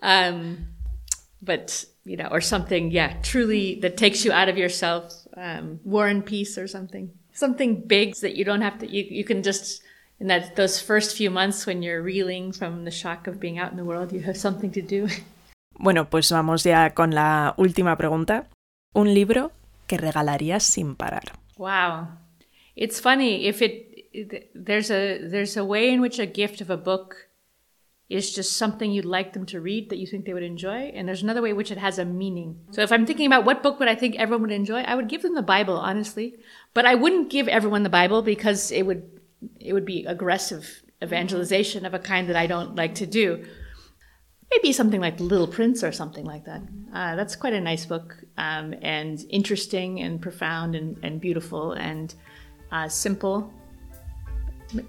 um, 0.00 0.66
but 1.42 1.84
you 2.04 2.16
know, 2.16 2.28
or 2.30 2.40
something, 2.40 2.90
yeah, 2.90 3.16
truly 3.22 3.78
that 3.80 3.96
takes 3.96 4.24
you 4.24 4.32
out 4.32 4.48
of 4.48 4.56
yourself, 4.56 5.12
um, 5.36 5.78
War 5.84 6.06
and 6.06 6.24
Peace 6.24 6.56
or 6.56 6.66
something, 6.66 7.10
something 7.32 7.82
big 7.86 8.16
that 8.16 8.34
you 8.34 8.44
don't 8.44 8.62
have 8.62 8.78
to, 8.78 8.86
you, 8.90 9.04
you 9.08 9.24
can 9.24 9.42
just, 9.42 9.82
in 10.18 10.26
that 10.28 10.56
those 10.56 10.80
first 10.80 11.16
few 11.16 11.30
months 11.30 11.66
when 11.66 11.82
you're 11.82 12.02
reeling 12.02 12.52
from 12.52 12.84
the 12.84 12.90
shock 12.90 13.26
of 13.26 13.38
being 13.38 13.58
out 13.58 13.70
in 13.70 13.76
the 13.76 13.84
world, 13.84 14.12
you 14.12 14.20
have 14.20 14.36
something 14.36 14.70
to 14.72 14.82
do. 14.82 15.08
Bueno, 15.80 16.10
pues 16.10 16.28
vamos 16.32 16.64
ya 16.64 16.90
con 16.90 17.14
la 17.14 17.54
última 17.56 17.96
pregunta. 17.96 18.48
Un 18.94 19.14
libro 19.14 19.52
que 19.86 19.96
regalarías 19.96 20.64
sin 20.64 20.96
parar. 20.96 21.38
Wow. 21.56 22.08
It's 22.74 23.00
funny 23.00 23.46
if 23.46 23.62
it, 23.62 24.08
it 24.12 24.50
there's 24.54 24.90
a 24.90 25.18
there's 25.18 25.56
a 25.56 25.64
way 25.64 25.92
in 25.92 26.00
which 26.00 26.18
a 26.18 26.26
gift 26.26 26.60
of 26.60 26.68
a 26.68 26.76
book 26.76 27.27
is 28.08 28.34
just 28.34 28.56
something 28.56 28.90
you'd 28.90 29.04
like 29.04 29.34
them 29.34 29.44
to 29.44 29.60
read 29.60 29.90
that 29.90 29.98
you 29.98 30.06
think 30.06 30.24
they 30.24 30.32
would 30.32 30.42
enjoy. 30.42 30.90
And 30.94 31.06
there's 31.06 31.22
another 31.22 31.42
way 31.42 31.52
which 31.52 31.70
it 31.70 31.78
has 31.78 31.98
a 31.98 32.04
meaning. 32.04 32.58
So 32.70 32.80
if 32.80 32.90
I'm 32.90 33.04
thinking 33.04 33.26
about 33.26 33.44
what 33.44 33.62
book 33.62 33.78
would 33.78 33.88
I 33.88 33.94
think 33.94 34.16
everyone 34.16 34.42
would 34.42 34.52
enjoy, 34.52 34.80
I 34.80 34.94
would 34.94 35.08
give 35.08 35.22
them 35.22 35.34
the 35.34 35.42
Bible, 35.42 35.76
honestly. 35.76 36.34
But 36.72 36.86
I 36.86 36.94
wouldn't 36.94 37.28
give 37.28 37.48
everyone 37.48 37.82
the 37.82 37.90
Bible 37.90 38.22
because 38.22 38.72
it 38.72 38.86
would 38.86 39.20
it 39.60 39.72
would 39.72 39.84
be 39.84 40.04
aggressive 40.04 40.82
evangelization 41.02 41.86
of 41.86 41.94
a 41.94 41.98
kind 41.98 42.28
that 42.28 42.36
I 42.36 42.46
don't 42.46 42.74
like 42.74 42.96
to 42.96 43.06
do. 43.06 43.44
Maybe 44.50 44.72
something 44.72 45.00
like 45.00 45.20
Little 45.20 45.46
Prince 45.46 45.84
or 45.84 45.92
something 45.92 46.24
like 46.24 46.46
that. 46.46 46.62
Uh, 46.92 47.14
that's 47.14 47.36
quite 47.36 47.52
a 47.52 47.60
nice 47.60 47.84
book 47.84 48.16
um, 48.38 48.74
and 48.80 49.22
interesting 49.28 50.00
and 50.00 50.20
profound 50.20 50.74
and, 50.74 50.98
and 51.02 51.20
beautiful 51.20 51.72
and 51.72 52.14
uh, 52.72 52.88
simple. 52.88 53.52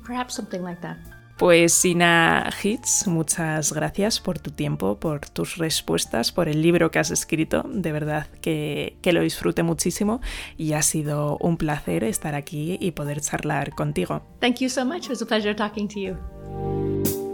Perhaps 0.03 0.33
something 0.33 0.63
like 0.63 0.81
that. 0.81 0.97
Pues 1.39 1.71
Sina 1.71 2.49
Hitz, 2.61 3.07
muchas 3.07 3.71
gracias 3.71 4.19
por 4.19 4.39
tu 4.39 4.51
tiempo, 4.51 4.99
por 4.99 5.21
tus 5.21 5.55
respuestas, 5.55 6.33
por 6.33 6.49
el 6.49 6.61
libro 6.61 6.91
que 6.91 6.99
has 6.99 7.11
escrito. 7.11 7.63
De 7.63 7.93
verdad 7.93 8.27
que, 8.41 8.97
que 9.01 9.13
lo 9.13 9.21
disfrute 9.21 9.63
muchísimo 9.63 10.19
y 10.57 10.73
ha 10.73 10.81
sido 10.81 11.37
un 11.37 11.55
placer 11.55 12.03
estar 12.03 12.35
aquí 12.35 12.77
y 12.81 12.91
poder 12.91 13.21
charlar 13.21 13.73
contigo. 13.73 14.21
Thank 14.41 14.57
you 14.57 14.67
so 14.67 14.83
much. 14.83 15.05
It 15.05 15.11
was 15.11 15.21
a 15.21 15.25
pleasure 15.25 15.55
talking 15.55 15.87
to 15.87 15.99
you. 16.01 17.28